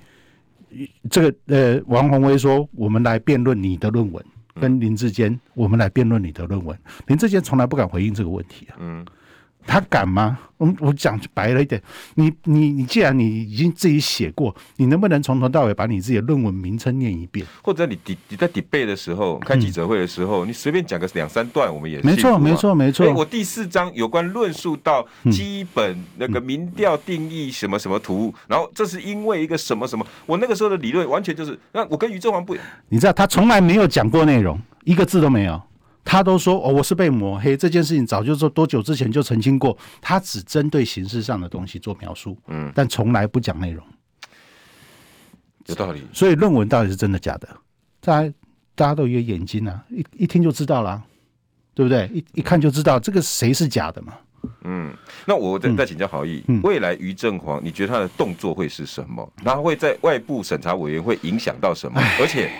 [1.11, 4.25] 这个呃，王宏威说，我们来辩论你的论文，
[4.61, 6.79] 跟林志坚，我们来辩论你的论文。
[7.07, 8.77] 林志坚从来不敢回应这个问题啊。
[8.79, 9.05] 嗯，
[9.69, 10.39] 他敢吗？
[10.57, 11.81] 我我讲白了一点，
[12.17, 17.47] 你你你，既然你已经自己写过，你能不能从头到尾把你自己的论文名称念一遍？
[17.63, 17.97] 或者你
[18.29, 22.07] 你在 debate 的时候，开记者会的时候，嗯、你随便讲个两三段，我们也是。
[22.07, 23.07] 没错没错没错。
[23.07, 32.57] 哎，我第四章有关论述到基本那个民调定义什么什么图，嗯、然后这是因为一个什么什么，我那个时候的理论完全就是，那我跟于正煌不，
[32.89, 35.63] 你知道他从来没有讲过内容，一个字都没有。
[36.11, 39.77] 他都说哦，我是被抹黑，这件事情早就说多久之前就澄清过。
[40.01, 43.85] 他只针对形式上的东西做描述，嗯，但从来不讲内容。
[45.67, 46.03] 有道理。
[46.15, 47.47] 所以论文到底是真的假的？
[48.01, 48.35] 大家
[48.75, 51.05] 大家都有眼睛啊，一一听就知道了，
[51.75, 52.09] 对不对？
[52.15, 54.15] 一一看就知道这个谁是假的嘛。
[54.65, 54.91] 嗯，
[55.27, 59.31] 那我再再请教郝毅，嗯、未来于正煌，你觉得他的动作会是什么？
[59.45, 62.01] 他会在外部审查委员会影响到什么？
[62.19, 62.51] 而且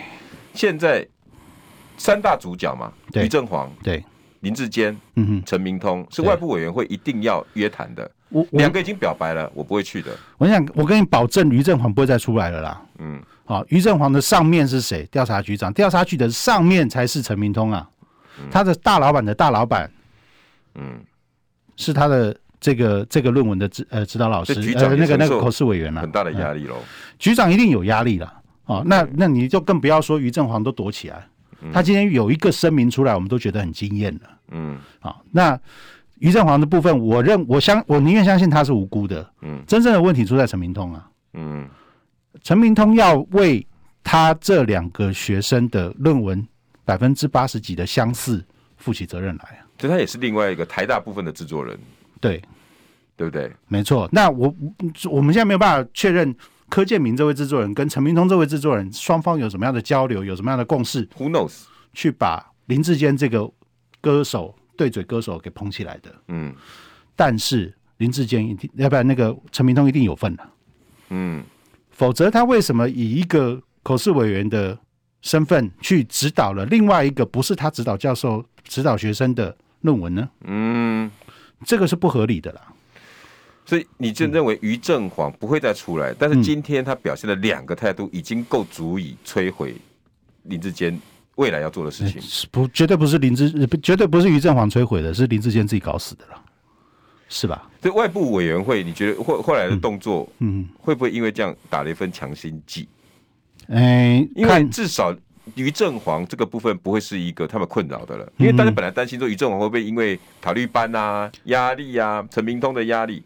[0.53, 1.09] 现在。
[1.99, 4.03] 三大主角嘛，于正煌、对
[4.41, 8.11] 林志坚、嗯哼，陈明通是外部委员会一定要约谈的。
[8.31, 10.13] 我两个已经表白了，我不会去的。
[10.37, 12.83] 我想，我跟你保证，于正煌不会再出来了啦。
[12.99, 15.07] 嗯，好，于正煌的上面是谁？
[15.11, 17.89] 调查局长，调查局的上面才是陈明通啊。
[18.51, 19.91] 他的大老板的大老板，
[20.75, 21.01] 嗯，
[21.77, 26.77] 是他的这个这个论文的指呃指导老师，呃那个那个口试委员了，很大的压力喽。
[27.19, 28.33] 局长一定有压力了。
[28.67, 31.27] 哦，那那你就更不要说于正煌都躲起来。
[31.73, 34.21] 他今天有一个声明出来，我们都觉得很惊艳了。
[34.51, 35.59] 嗯，好，那
[36.21, 39.29] 于正煌的部分，我认我相我宁愿相信他是无辜的。
[39.43, 41.11] 嗯，真正的问题出在陈明通啊。
[41.35, 41.69] 嗯，
[42.43, 43.67] 陈明通要为
[44.03, 46.47] 他这两个学生的论文
[46.85, 48.45] 百分之八十几的相似
[48.77, 49.67] 负起责任来啊。
[49.79, 51.79] 所以他也是另外一个台大部分的制作人。
[52.21, 52.43] 对，
[53.17, 53.53] 对不对？
[53.67, 54.09] 没错。
[54.13, 54.55] 那我
[55.11, 56.35] 我们现在没有办法确认。
[56.69, 61.63] 柯建明这位制作人跟陈明通这位制作人双方有什么样的交流，有什么样的共识？Who knows？
[61.95, 63.51] 去把林志坚这个
[64.01, 66.15] 歌手对嘴歌手给捧起来的。
[66.29, 66.55] 嗯，
[67.17, 70.49] 但是林志坚一定，要不然那个陈明通一定有份的。
[71.09, 71.43] 嗯，
[71.91, 74.79] 否则他为什么以一个口试委员的
[75.23, 80.29] 身份去指导了另外一个不是他指导教授、指导学生的论文呢？
[80.45, 81.11] 嗯，
[81.65, 82.61] 这个是不合理的啦。
[83.69, 89.77] 所以你就认为于正煌不会再出来，但是今天他表现的两个态度已经够足以摧毁
[90.45, 90.99] 林志坚
[91.35, 92.19] 未来要做的事情。
[92.51, 93.53] 不，绝对不是林志，
[93.83, 96.43] 绝对不是于正煌摧毁的，是林志坚自己搞死的了，
[97.29, 97.69] 是吧？
[97.83, 102.89] 这外部委员会，你觉得后后来的动作，嗯，会不会因为这样打了一份强心剂？
[103.67, 105.15] 哎，因为至少
[105.57, 113.23] 于正煌这个部分不会是一个他们困扰的了，因为大家本来担心说于正煌会不会因为考虑班啊、压力啊、陈明通的压力。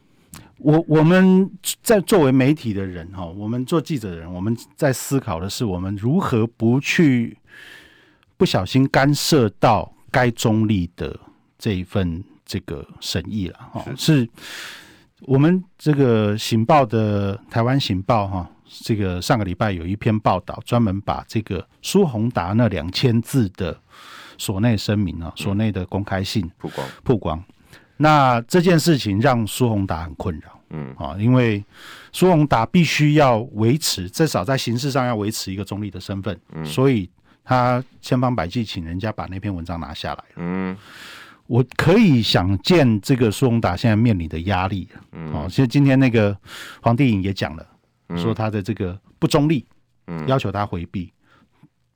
[0.62, 1.50] 我我们
[1.82, 7.36] 在作为媒体的人哈，我们做记者的人，我们在思考的是，我们如何不去
[8.36, 11.18] 不小心干涉到该中立的
[11.58, 13.84] 这一份这个审议了哈。
[13.96, 14.28] 是
[15.22, 23.76] 我们这个《醒报》的台湾《醒报》哈，这个上个礼拜有一篇报道，专门把这个苏宏达那两千字的
[24.38, 27.42] 所内声明啊，所内的公开信曝光曝光。
[27.98, 30.92] 那这件事情让苏宏达很困扰，嗯。
[30.98, 31.64] 啊，因为
[32.12, 37.08] 苏宏达必须要维持，至少在形式上要维持一个中立的身份，嗯，所以
[37.44, 40.76] 他千方百计请人家把那篇文章拿下来，嗯，
[41.46, 46.36] 我可以想见这个苏宏达现在面临的压力，嗯，哦，其实今天那个
[46.80, 47.66] 黄帝颖也讲了，
[48.16, 49.66] 说他的这个不中立，
[50.06, 51.12] 嗯，要求他回避，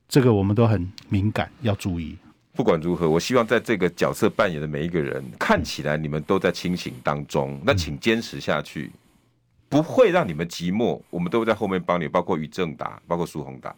[0.07, 2.17] 这个我们都很敏感，要注意。
[2.57, 7.61] 不管如何，我希望在这个角色扮演的每一个人，看起来你们都在清醒当中。
[7.63, 8.91] 那请坚持下去，
[9.69, 10.99] 不会让你们寂寞。
[11.11, 13.75] 我们都会在后面帮你，包括于正达，包括苏宏达。